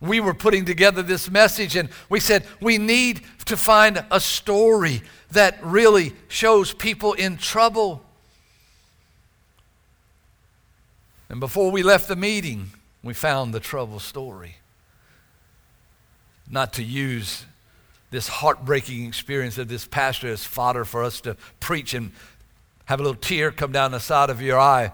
We 0.00 0.20
were 0.20 0.34
putting 0.34 0.64
together 0.64 1.02
this 1.02 1.30
message 1.30 1.74
and 1.74 1.88
we 2.08 2.20
said 2.20 2.44
we 2.60 2.78
need 2.78 3.22
to 3.46 3.56
find 3.56 4.04
a 4.10 4.20
story 4.20 5.02
that 5.30 5.58
really 5.62 6.12
shows 6.28 6.72
people 6.72 7.14
in 7.14 7.36
trouble. 7.38 8.02
And 11.28 11.40
before 11.40 11.70
we 11.70 11.82
left 11.82 12.08
the 12.08 12.16
meeting, 12.16 12.70
we 13.02 13.14
found 13.14 13.54
the 13.54 13.60
trouble 13.60 13.98
story. 13.98 14.56
Not 16.48 16.72
to 16.74 16.82
use 16.82 17.44
this 18.10 18.28
heartbreaking 18.28 19.06
experience 19.06 19.58
of 19.58 19.68
this 19.68 19.86
pastor 19.86 20.28
as 20.28 20.44
fodder 20.44 20.84
for 20.84 21.02
us 21.02 21.20
to 21.22 21.36
preach 21.58 21.94
and 21.94 22.12
have 22.84 23.00
a 23.00 23.02
little 23.02 23.20
tear 23.20 23.50
come 23.50 23.72
down 23.72 23.90
the 23.90 24.00
side 24.00 24.30
of 24.30 24.40
your 24.40 24.58
eye, 24.58 24.92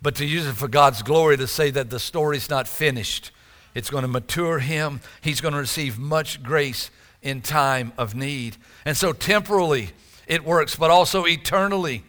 but 0.00 0.14
to 0.16 0.24
use 0.24 0.46
it 0.46 0.54
for 0.54 0.68
God's 0.68 1.02
glory 1.02 1.36
to 1.36 1.46
say 1.46 1.70
that 1.70 1.90
the 1.90 2.00
story's 2.00 2.48
not 2.48 2.66
finished. 2.66 3.30
It's 3.78 3.90
going 3.90 4.02
to 4.02 4.08
mature 4.08 4.58
him. 4.58 5.00
He's 5.20 5.40
going 5.40 5.54
to 5.54 5.60
receive 5.60 6.00
much 6.00 6.42
grace 6.42 6.90
in 7.22 7.42
time 7.42 7.92
of 7.96 8.12
need. 8.12 8.56
And 8.84 8.96
so, 8.96 9.12
temporally, 9.12 9.90
it 10.26 10.44
works, 10.44 10.74
but 10.74 10.90
also 10.90 11.24
eternally. 11.26 12.02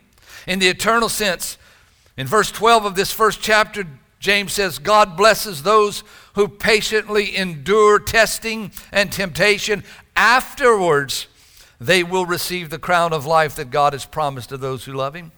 In 0.48 0.58
the 0.58 0.68
eternal 0.68 1.10
sense, 1.10 1.60
in 2.18 2.26
verse 2.26 2.52
12 2.52 2.86
of 2.86 2.96
this 2.96 3.12
first 3.12 3.40
chapter, 3.40 3.86
James 4.20 4.54
says, 4.54 4.80
God 4.80 5.16
blesses 5.16 5.62
those 5.62 6.04
who 6.34 6.48
patiently 6.48 7.38
endure 7.38 8.00
testing 8.00 8.72
and 8.92 9.12
temptation. 9.12 9.84
Afterwards, 10.16 11.28
they 11.80 12.02
will 12.04 12.26
receive 12.26 12.72
the 12.72 12.80
crown 12.80 13.14
of 13.14 13.28
life 13.28 13.56
that 13.58 13.70
God 13.70 13.94
has 13.94 14.08
promised 14.08 14.50
to 14.50 14.58
those 14.58 14.86
who 14.86 14.94
love 14.94 15.14
Him. 15.14 15.32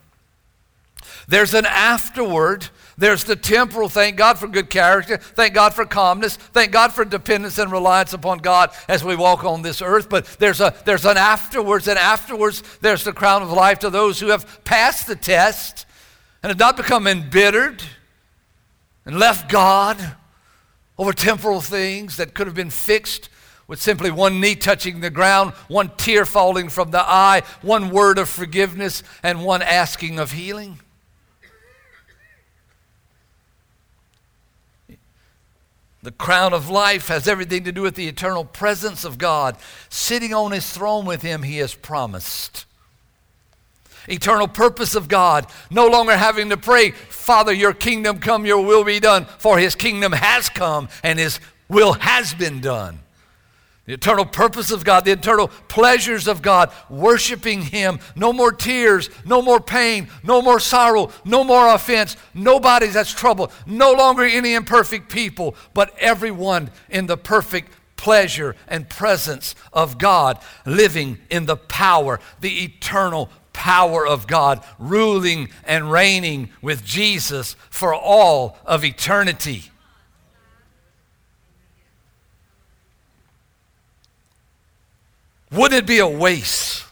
There's 1.27 1.53
an 1.53 1.65
afterward 1.65 2.69
there's 2.97 3.23
the 3.23 3.35
temporal. 3.35 3.89
Thank 3.89 4.17
God 4.17 4.37
for 4.37 4.47
good 4.47 4.69
character. 4.69 5.17
Thank 5.17 5.53
God 5.53 5.73
for 5.73 5.85
calmness. 5.85 6.35
Thank 6.35 6.71
God 6.71 6.93
for 6.93 7.05
dependence 7.05 7.57
and 7.57 7.71
reliance 7.71 8.13
upon 8.13 8.39
God 8.39 8.71
as 8.87 9.03
we 9.03 9.15
walk 9.15 9.43
on 9.43 9.61
this 9.61 9.81
earth. 9.81 10.09
But 10.09 10.25
there's, 10.39 10.61
a, 10.61 10.73
there's 10.85 11.05
an 11.05 11.17
afterwards, 11.17 11.87
and 11.87 11.97
afterwards, 11.97 12.63
there's 12.81 13.03
the 13.03 13.13
crown 13.13 13.41
of 13.41 13.51
life 13.51 13.79
to 13.79 13.89
those 13.89 14.19
who 14.19 14.27
have 14.27 14.63
passed 14.63 15.07
the 15.07 15.15
test. 15.15 15.85
and 16.43 16.49
have 16.49 16.59
not 16.59 16.77
become 16.77 17.07
embittered 17.07 17.83
and 19.05 19.17
left 19.19 19.49
God 19.49 20.15
over 20.97 21.13
temporal 21.13 21.61
things 21.61 22.17
that 22.17 22.33
could 22.33 22.47
have 22.47 22.55
been 22.55 22.69
fixed 22.69 23.29
with 23.67 23.81
simply 23.81 24.11
one 24.11 24.41
knee 24.41 24.55
touching 24.55 24.99
the 24.99 25.09
ground, 25.09 25.53
one 25.67 25.91
tear 25.97 26.25
falling 26.25 26.67
from 26.67 26.91
the 26.91 27.01
eye, 27.01 27.41
one 27.61 27.89
word 27.89 28.17
of 28.17 28.27
forgiveness, 28.27 29.01
and 29.23 29.43
one 29.43 29.61
asking 29.61 30.19
of 30.19 30.33
healing? 30.33 30.79
The 36.03 36.11
crown 36.11 36.53
of 36.53 36.69
life 36.69 37.09
has 37.09 37.27
everything 37.27 37.63
to 37.65 37.71
do 37.71 37.83
with 37.83 37.95
the 37.95 38.07
eternal 38.07 38.43
presence 38.43 39.05
of 39.05 39.17
God. 39.17 39.55
Sitting 39.89 40.33
on 40.33 40.51
his 40.51 40.67
throne 40.71 41.05
with 41.05 41.21
him, 41.21 41.43
he 41.43 41.57
has 41.57 41.75
promised. 41.75 42.65
Eternal 44.07 44.47
purpose 44.47 44.95
of 44.95 45.07
God, 45.07 45.45
no 45.69 45.85
longer 45.87 46.17
having 46.17 46.49
to 46.49 46.57
pray, 46.57 46.89
Father, 46.89 47.53
your 47.53 47.73
kingdom 47.73 48.17
come, 48.17 48.47
your 48.47 48.65
will 48.65 48.83
be 48.83 48.99
done, 48.99 49.25
for 49.37 49.59
his 49.59 49.75
kingdom 49.75 50.11
has 50.11 50.49
come 50.49 50.89
and 51.03 51.19
his 51.19 51.39
will 51.69 51.93
has 51.93 52.33
been 52.33 52.61
done. 52.61 52.99
The 53.91 53.95
eternal 53.95 54.23
purpose 54.23 54.71
of 54.71 54.85
God, 54.85 55.03
the 55.03 55.11
eternal 55.11 55.49
pleasures 55.67 56.25
of 56.25 56.41
God, 56.41 56.71
worshiping 56.89 57.61
Him. 57.61 57.99
No 58.15 58.31
more 58.31 58.53
tears, 58.53 59.09
no 59.25 59.41
more 59.41 59.59
pain, 59.59 60.07
no 60.23 60.41
more 60.41 60.61
sorrow, 60.61 61.11
no 61.25 61.43
more 61.43 61.67
offense. 61.67 62.15
Nobody 62.33 62.87
that's 62.87 63.11
trouble, 63.11 63.51
No 63.65 63.91
longer 63.91 64.23
any 64.23 64.53
imperfect 64.53 65.11
people, 65.11 65.57
but 65.73 65.93
everyone 65.99 66.71
in 66.89 67.07
the 67.07 67.17
perfect 67.17 67.73
pleasure 67.97 68.55
and 68.69 68.87
presence 68.87 69.55
of 69.73 69.97
God, 69.97 70.39
living 70.65 71.17
in 71.29 71.45
the 71.45 71.57
power, 71.57 72.21
the 72.39 72.63
eternal 72.63 73.29
power 73.51 74.07
of 74.07 74.25
God, 74.25 74.63
ruling 74.79 75.49
and 75.65 75.91
reigning 75.91 76.49
with 76.61 76.85
Jesus 76.85 77.57
for 77.69 77.93
all 77.93 78.57
of 78.65 78.85
eternity. 78.85 79.70
Wouldn't 85.51 85.83
it 85.83 85.85
be 85.85 85.99
a 85.99 86.07
waste 86.07 86.85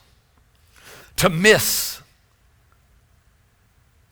to 1.16 1.30
miss 1.30 2.02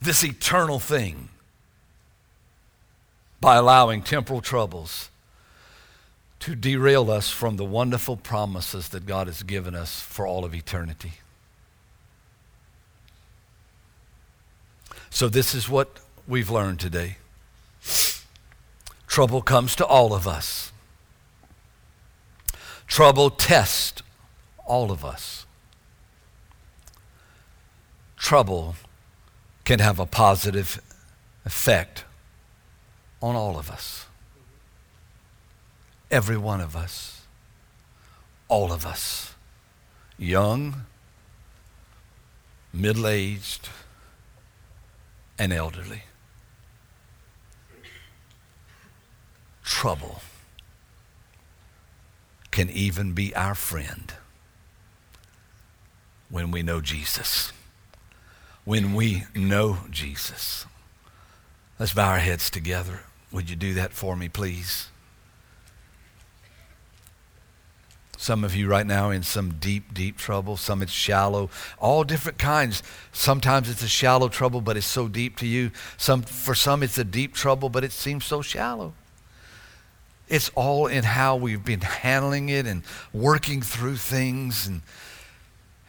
this 0.01 0.23
eternal 0.23 0.79
thing 0.79 1.29
by 3.41 3.55
allowing 3.55 4.01
temporal 4.01 4.39
troubles 4.39 5.09
to 6.39 6.55
derail 6.55 7.11
us 7.11 7.29
from 7.29 7.57
the 7.57 7.65
wonderful 7.65 8.15
promises 8.15 8.89
that 8.89 9.05
God 9.05 9.27
has 9.27 9.43
given 9.43 9.75
us 9.75 9.99
for 9.99 10.25
all 10.25 10.45
of 10.45 10.55
eternity? 10.55 11.13
So, 15.09 15.27
this 15.27 15.53
is 15.53 15.67
what 15.67 15.99
we've 16.27 16.49
learned 16.49 16.79
today. 16.79 17.17
Trouble 19.07 19.41
comes 19.41 19.75
to 19.77 19.85
all 19.85 20.13
of 20.13 20.27
us. 20.27 20.71
Trouble 22.85 23.29
tests 23.29 24.03
all 24.67 24.91
of 24.91 25.03
us. 25.03 25.45
Trouble 28.17 28.75
can 29.63 29.79
have 29.79 29.99
a 29.99 30.05
positive 30.05 30.81
effect 31.45 32.03
on 33.21 33.35
all 33.35 33.57
of 33.57 33.71
us. 33.71 34.05
Every 36.11 36.37
one 36.37 36.61
of 36.61 36.75
us. 36.75 37.21
All 38.47 38.71
of 38.71 38.85
us. 38.85 39.33
Young, 40.17 40.85
middle 42.73 43.07
aged, 43.07 43.69
and 45.37 45.53
elderly. 45.53 46.03
Trouble 49.63 50.21
can 52.51 52.69
even 52.69 53.13
be 53.13 53.35
our 53.35 53.53
friend 53.53 54.13
when 56.29 56.51
we 56.51 56.63
know 56.63 56.81
Jesus. 56.81 57.51
When 58.65 58.93
we 58.93 59.23
know 59.35 59.79
Jesus. 59.89 60.65
Let's 61.79 61.93
bow 61.93 62.09
our 62.09 62.19
heads 62.19 62.49
together. 62.49 63.01
Would 63.31 63.49
you 63.49 63.55
do 63.55 63.73
that 63.75 63.93
for 63.93 64.15
me, 64.15 64.29
please? 64.29 64.89
Some 68.17 68.43
of 68.43 68.55
you 68.55 68.67
right 68.67 68.85
now 68.85 69.11
in 69.11 69.21
some 69.21 69.53
deep, 69.59 69.93
deep 69.93 70.17
trouble. 70.17 70.57
Some 70.57 70.81
it's 70.81 70.91
shallow. 70.91 71.51
All 71.77 72.03
different 72.03 72.39
kinds. 72.39 72.81
Sometimes 73.11 73.69
it's 73.69 73.83
a 73.83 73.87
shallow 73.87 74.27
trouble, 74.27 74.59
but 74.59 74.75
it's 74.75 74.87
so 74.87 75.07
deep 75.07 75.37
to 75.37 75.45
you. 75.45 75.71
Some, 75.97 76.23
for 76.23 76.55
some, 76.55 76.81
it's 76.81 76.97
a 76.97 77.03
deep 77.03 77.35
trouble, 77.35 77.69
but 77.69 77.83
it 77.83 77.91
seems 77.91 78.25
so 78.25 78.41
shallow. 78.41 78.93
It's 80.27 80.49
all 80.55 80.87
in 80.87 81.03
how 81.03 81.35
we've 81.35 81.63
been 81.63 81.81
handling 81.81 82.49
it 82.49 82.65
and 82.65 82.81
working 83.13 83.61
through 83.61 83.97
things 83.97 84.65
and 84.65 84.81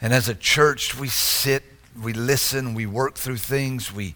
and 0.00 0.12
as 0.12 0.28
a 0.28 0.34
church, 0.34 0.98
we 0.98 1.08
sit, 1.08 1.64
we 2.00 2.12
listen, 2.12 2.74
we 2.74 2.86
work 2.86 3.16
through 3.16 3.38
things. 3.38 3.92
We, 3.92 4.14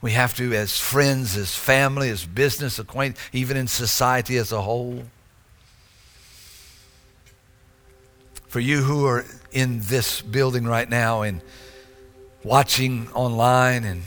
we 0.00 0.12
have 0.12 0.36
to, 0.36 0.54
as 0.54 0.78
friends, 0.78 1.36
as 1.36 1.54
family, 1.54 2.08
as 2.10 2.24
business 2.24 2.78
acquaintance, 2.78 3.20
even 3.32 3.56
in 3.56 3.66
society 3.66 4.36
as 4.36 4.52
a 4.52 4.62
whole. 4.62 5.04
For 8.46 8.60
you 8.60 8.82
who 8.82 9.06
are 9.06 9.24
in 9.50 9.80
this 9.80 10.22
building 10.22 10.64
right 10.64 10.88
now 10.88 11.22
and 11.22 11.40
watching 12.44 13.08
online 13.12 13.82
and 13.82 14.02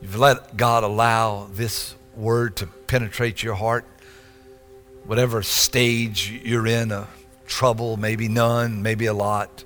you've 0.00 0.16
let 0.16 0.56
God 0.56 0.84
allow 0.84 1.48
this 1.52 1.96
word 2.14 2.54
to 2.56 2.66
penetrate 2.66 3.42
your 3.42 3.54
heart 3.54 3.84
whatever 5.06 5.42
stage 5.42 6.30
you're 6.44 6.66
in, 6.66 6.92
a 6.92 7.08
trouble, 7.46 7.96
maybe 7.96 8.28
none, 8.28 8.82
maybe 8.82 9.06
a 9.06 9.14
lot. 9.14 9.64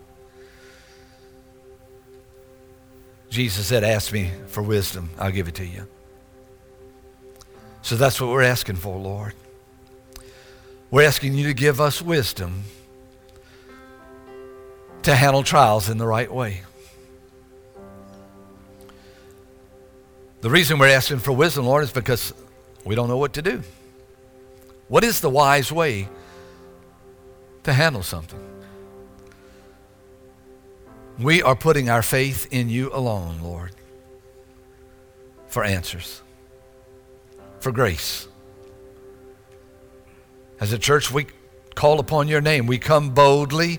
Jesus 3.31 3.67
said, 3.67 3.85
Ask 3.85 4.13
me 4.13 4.31
for 4.49 4.63
wisdom, 4.63 5.11
I'll 5.19 5.31
give 5.31 5.49
it 5.49 5.55
to 5.57 5.65
you. 5.65 5.87
So 7.83 7.97
that's 7.97 8.21
what 8.21 8.31
we're 8.31 8.43
asking 8.43 8.77
for, 8.77 8.99
Lord. 8.99 9.35
We're 10.91 11.07
asking 11.07 11.35
you 11.35 11.47
to 11.47 11.55
give 11.55 11.81
us 11.81 12.03
wisdom 12.03 12.65
to 15.03 15.15
handle 15.15 15.43
trials 15.43 15.89
in 15.89 15.99
the 15.99 16.07
right 16.07 16.33
way. 16.33 16.63
The 20.41 20.51
reason 20.51 20.79
we're 20.79 20.89
asking 20.89 21.19
for 21.21 21.33
wisdom, 21.33 21.67
Lord, 21.67 21.85
is 21.85 21.93
because 21.93 22.35
we 22.85 22.95
don't 22.95 23.09
know 23.09 23.19
what 23.19 23.35
to 23.35 23.43
do. 23.43 23.63
What 24.91 25.05
is 25.05 25.21
the 25.21 25.31
wise 25.31 25.71
way 25.71 26.09
to 27.63 27.73
handle 27.73 28.03
something? 28.03 28.41
We 31.17 31.43
are 31.43 31.55
putting 31.55 31.89
our 31.89 32.03
faith 32.03 32.49
in 32.51 32.69
you 32.69 32.91
alone, 32.93 33.39
Lord, 33.41 33.71
for 35.47 35.63
answers, 35.63 36.23
for 37.61 37.71
grace. 37.71 38.27
As 40.59 40.73
a 40.73 40.79
church, 40.79 41.13
we 41.13 41.29
call 41.77 42.01
upon 42.01 42.27
your 42.27 42.41
name. 42.41 42.67
We 42.67 42.79
come 42.79 43.11
boldly 43.11 43.79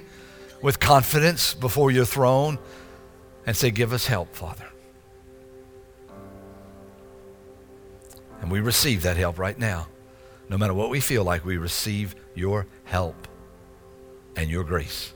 with 0.61 0.79
confidence 0.79 1.53
before 1.53 1.91
your 1.91 2.05
throne 2.05 2.57
and 3.45 3.57
say, 3.57 3.69
Give 3.69 3.91
us 3.91 4.05
help, 4.05 4.33
Father. 4.33 4.69
And 8.39 8.49
we 8.49 8.61
receive 8.61 9.01
that 9.01 9.17
help 9.17 9.37
right 9.37 9.59
now. 9.59 9.87
No 10.51 10.57
matter 10.57 10.73
what 10.73 10.89
we 10.89 10.99
feel 10.99 11.23
like, 11.23 11.45
we 11.45 11.55
receive 11.55 12.13
your 12.35 12.67
help 12.83 13.25
and 14.35 14.49
your 14.49 14.65
grace. 14.65 15.13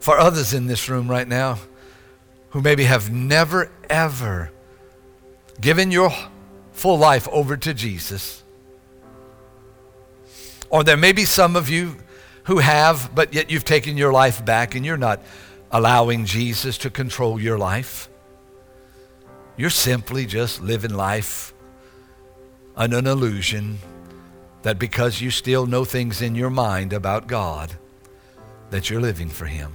For 0.00 0.18
others 0.18 0.52
in 0.52 0.66
this 0.66 0.86
room 0.90 1.08
right 1.08 1.26
now 1.26 1.60
who 2.50 2.60
maybe 2.60 2.84
have 2.84 3.10
never, 3.10 3.72
ever 3.88 4.50
given 5.62 5.90
your 5.90 6.12
full 6.72 6.98
life 6.98 7.26
over 7.32 7.56
to 7.56 7.72
Jesus, 7.72 8.42
or 10.68 10.84
there 10.84 10.98
may 10.98 11.12
be 11.12 11.24
some 11.24 11.56
of 11.56 11.70
you 11.70 11.96
who 12.44 12.58
have, 12.58 13.14
but 13.14 13.32
yet 13.32 13.50
you've 13.50 13.64
taken 13.64 13.96
your 13.96 14.12
life 14.12 14.44
back 14.44 14.74
and 14.74 14.84
you're 14.84 14.98
not 14.98 15.22
allowing 15.70 16.26
Jesus 16.26 16.76
to 16.78 16.90
control 16.90 17.40
your 17.40 17.56
life. 17.56 18.09
You're 19.60 19.68
simply 19.68 20.24
just 20.24 20.62
living 20.62 20.94
life 20.94 21.52
on 22.78 22.94
an 22.94 23.06
illusion 23.06 23.76
that 24.62 24.78
because 24.78 25.20
you 25.20 25.30
still 25.30 25.66
know 25.66 25.84
things 25.84 26.22
in 26.22 26.34
your 26.34 26.48
mind 26.48 26.94
about 26.94 27.26
God, 27.26 27.76
that 28.70 28.88
you're 28.88 29.02
living 29.02 29.28
for 29.28 29.44
Him. 29.44 29.74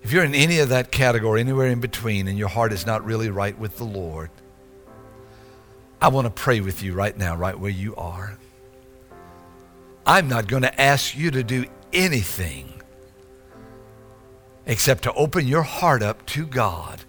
If 0.00 0.10
you're 0.10 0.24
in 0.24 0.34
any 0.34 0.58
of 0.60 0.70
that 0.70 0.90
category, 0.90 1.40
anywhere 1.40 1.66
in 1.66 1.80
between, 1.80 2.28
and 2.28 2.38
your 2.38 2.48
heart 2.48 2.72
is 2.72 2.86
not 2.86 3.04
really 3.04 3.28
right 3.28 3.58
with 3.58 3.76
the 3.76 3.84
Lord, 3.84 4.30
I 6.00 6.08
want 6.08 6.24
to 6.24 6.30
pray 6.30 6.60
with 6.62 6.82
you 6.82 6.94
right 6.94 7.14
now, 7.14 7.36
right 7.36 7.60
where 7.60 7.70
you 7.70 7.94
are. 7.96 8.38
I'm 10.06 10.28
not 10.28 10.46
going 10.46 10.62
to 10.62 10.80
ask 10.80 11.14
you 11.14 11.30
to 11.32 11.44
do 11.44 11.66
anything 11.92 12.75
except 14.66 15.04
to 15.04 15.12
open 15.14 15.46
your 15.46 15.62
heart 15.62 16.02
up 16.02 16.26
to 16.26 16.46
God. 16.46 17.00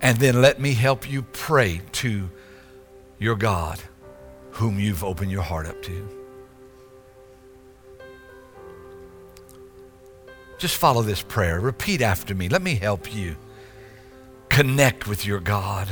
And 0.00 0.18
then 0.18 0.40
let 0.40 0.60
me 0.60 0.74
help 0.74 1.10
you 1.10 1.22
pray 1.22 1.82
to 1.92 2.30
your 3.18 3.36
God, 3.36 3.80
whom 4.50 4.78
you've 4.78 5.04
opened 5.04 5.30
your 5.30 5.42
heart 5.42 5.66
up 5.66 5.82
to. 5.82 6.08
Just 10.58 10.76
follow 10.76 11.02
this 11.02 11.22
prayer. 11.22 11.60
Repeat 11.60 12.00
after 12.00 12.34
me. 12.34 12.48
Let 12.48 12.62
me 12.62 12.74
help 12.74 13.14
you 13.14 13.36
connect 14.48 15.06
with 15.06 15.26
your 15.26 15.40
God. 15.40 15.88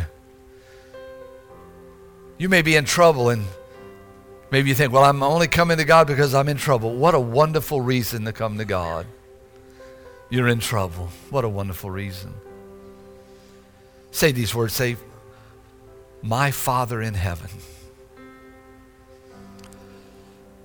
You 2.38 2.48
may 2.48 2.62
be 2.62 2.76
in 2.76 2.84
trouble 2.84 3.30
and 3.30 3.44
maybe 4.50 4.68
you 4.68 4.74
think, 4.74 4.92
well, 4.92 5.04
I'm 5.04 5.22
only 5.22 5.48
coming 5.48 5.76
to 5.78 5.84
God 5.84 6.06
because 6.06 6.34
I'm 6.34 6.48
in 6.48 6.56
trouble. 6.56 6.94
What 6.94 7.14
a 7.14 7.20
wonderful 7.20 7.80
reason 7.80 8.24
to 8.24 8.32
come 8.32 8.58
to 8.58 8.64
God. 8.64 9.06
You're 10.32 10.48
in 10.48 10.60
trouble. 10.60 11.10
What 11.28 11.44
a 11.44 11.48
wonderful 11.50 11.90
reason. 11.90 12.32
Say 14.12 14.32
these 14.32 14.54
words. 14.54 14.72
Say, 14.72 14.96
My 16.22 16.50
Father 16.50 17.02
in 17.02 17.12
heaven, 17.12 17.50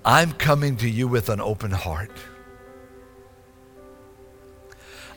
I'm 0.06 0.32
coming 0.32 0.78
to 0.78 0.90
you 0.90 1.10
with 1.10 1.28
an 1.28 1.42
open 1.42 1.72
heart. 1.72 2.14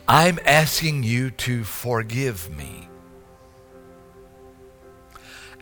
I'm 0.08 0.40
asking 0.44 1.04
you 1.04 1.30
to 1.46 1.62
forgive 1.62 2.50
me 2.50 2.88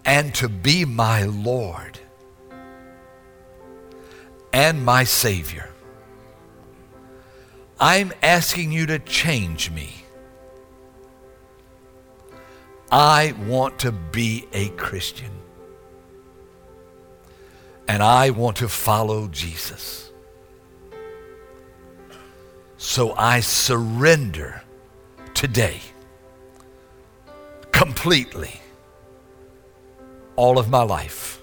and 0.06 0.34
to 0.36 0.48
be 0.48 0.86
my 0.86 1.24
Lord 1.24 2.00
and 4.50 4.82
my 4.82 5.04
Savior. 5.04 5.68
I'm 7.80 8.12
asking 8.22 8.72
you 8.72 8.86
to 8.86 8.98
change 8.98 9.70
me. 9.70 9.94
I 12.90 13.34
want 13.46 13.78
to 13.80 13.92
be 13.92 14.46
a 14.52 14.70
Christian. 14.70 15.30
And 17.86 18.02
I 18.02 18.30
want 18.30 18.56
to 18.58 18.68
follow 18.68 19.28
Jesus. 19.28 20.10
So 22.76 23.12
I 23.14 23.40
surrender 23.40 24.62
today 25.34 25.80
completely 27.72 28.60
all 30.36 30.58
of 30.58 30.68
my 30.68 30.82
life 30.82 31.42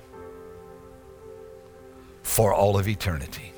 for 2.23 2.53
all 2.53 2.77
of 2.77 2.87
eternity. 2.87 3.54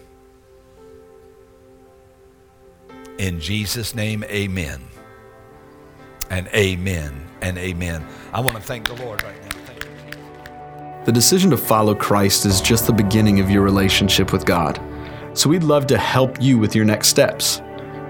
In 3.18 3.40
Jesus' 3.40 3.96
name, 3.96 4.24
amen. 4.26 4.82
And 6.30 6.48
amen 6.50 7.26
and 7.42 7.58
amen. 7.58 8.06
I 8.34 8.42
want 8.42 8.58
to 8.58 8.62
thank 8.62 8.88
the 8.88 9.04
Lord 9.04 9.24
right 9.24 9.42
now. 9.44 11.04
The 11.06 11.12
decision 11.12 11.50
to 11.52 11.58
follow 11.58 11.96
Christ 11.96 12.46
is 12.46 12.60
just 12.60 12.86
the 12.86 12.94
beginning 12.94 13.40
of 13.40 13.50
your 13.50 13.62
relationship 13.62 14.34
with 14.34 14.46
God. 14.46 14.82
So 15.34 15.50
we'd 15.50 15.64
love 15.64 15.88
to 15.88 15.98
help 15.98 16.42
you 16.42 16.58
with 16.58 16.76
your 16.76 16.84
next 16.84 17.08
steps. 17.08 17.62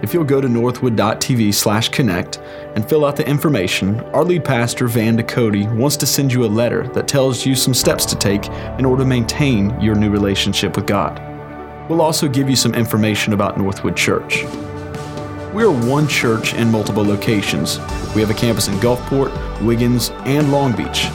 If 0.01 0.13
you'll 0.13 0.23
go 0.23 0.41
to 0.41 0.49
northwood.tv 0.49 1.53
slash 1.53 1.89
connect 1.89 2.37
and 2.75 2.87
fill 2.87 3.05
out 3.05 3.15
the 3.15 3.27
information, 3.27 3.99
our 4.15 4.23
lead 4.23 4.43
pastor, 4.43 4.87
Van 4.87 5.17
Ducote, 5.17 5.71
wants 5.75 5.97
to 5.97 6.05
send 6.05 6.33
you 6.33 6.43
a 6.43 6.47
letter 6.47 6.87
that 6.89 7.07
tells 7.07 7.45
you 7.45 7.55
some 7.55 7.73
steps 7.73 8.05
to 8.05 8.15
take 8.15 8.47
in 8.79 8.85
order 8.85 9.03
to 9.03 9.09
maintain 9.09 9.79
your 9.79 9.95
new 9.95 10.09
relationship 10.09 10.75
with 10.75 10.87
God. 10.87 11.19
We'll 11.89 12.01
also 12.01 12.27
give 12.27 12.49
you 12.49 12.55
some 12.55 12.73
information 12.73 13.33
about 13.33 13.57
Northwood 13.57 13.95
Church. 13.95 14.43
We 15.57 15.63
are 15.63 15.71
one 15.71 16.07
church 16.07 16.53
in 16.53 16.69
multiple 16.69 17.03
locations. 17.03 17.79
We 18.13 18.21
have 18.21 18.29
a 18.29 18.35
campus 18.35 18.67
in 18.67 18.75
Gulfport, 18.75 19.31
Wiggins, 19.65 20.11
and 20.25 20.51
Long 20.51 20.75
Beach. 20.75 21.07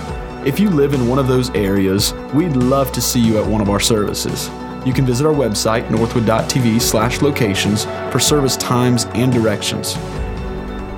If 0.45 0.59
you 0.59 0.69
live 0.69 0.95
in 0.95 1.07
one 1.07 1.21
of 1.21 1.29
those 1.29 1.51
areas, 1.51 2.13
we'd 2.35 2.57
love 2.57 2.91
to 2.91 3.01
see 3.01 3.21
you 3.21 3.39
at 3.39 3.47
one 3.47 3.61
of 3.61 3.71
our 3.71 3.79
services 3.79 4.51
you 4.85 4.93
can 4.93 5.07
visit 5.07 5.27
our 5.27 5.33
website, 5.33 5.89
northwood.tv 5.91 6.81
slash 6.81 7.23
locations, 7.23 7.85
for 8.11 8.19
service 8.19 8.57
times 8.57 9.05
and 9.15 9.33
directions. 9.33 9.97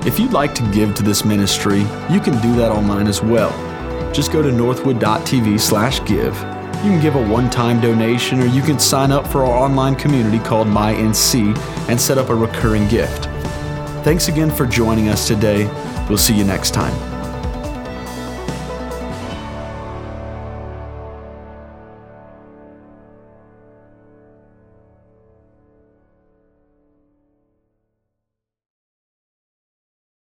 If 0.06 0.18
you'd 0.18 0.32
like 0.32 0.54
to 0.54 0.70
give 0.72 0.94
to 0.94 1.02
this 1.02 1.24
ministry, 1.24 1.80
you 2.10 2.20
can 2.20 2.40
do 2.40 2.54
that 2.56 2.70
online 2.70 3.06
as 3.06 3.22
well. 3.22 3.52
Just 4.12 4.32
go 4.32 4.42
to 4.42 4.50
northwood.tv 4.50 5.60
slash 5.60 6.02
give. 6.06 6.34
You 6.82 6.90
can 6.90 7.00
give 7.00 7.14
a 7.14 7.28
one-time 7.28 7.80
donation 7.80 8.40
or 8.40 8.46
you 8.46 8.62
can 8.62 8.78
sign 8.78 9.10
up 9.10 9.26
for 9.26 9.44
our 9.44 9.64
online 9.64 9.96
community 9.96 10.38
called 10.38 10.66
MyNC 10.66 11.56
and 11.88 12.00
set 12.00 12.18
up 12.18 12.28
a 12.28 12.34
recurring 12.34 12.86
gift. 12.88 13.23
Thanks 14.04 14.28
again 14.28 14.50
for 14.50 14.66
joining 14.66 15.08
us 15.08 15.26
today. 15.26 15.64
We'll 16.10 16.18
see 16.18 16.34
you 16.36 16.44
next 16.44 16.74
time. 16.74 17.13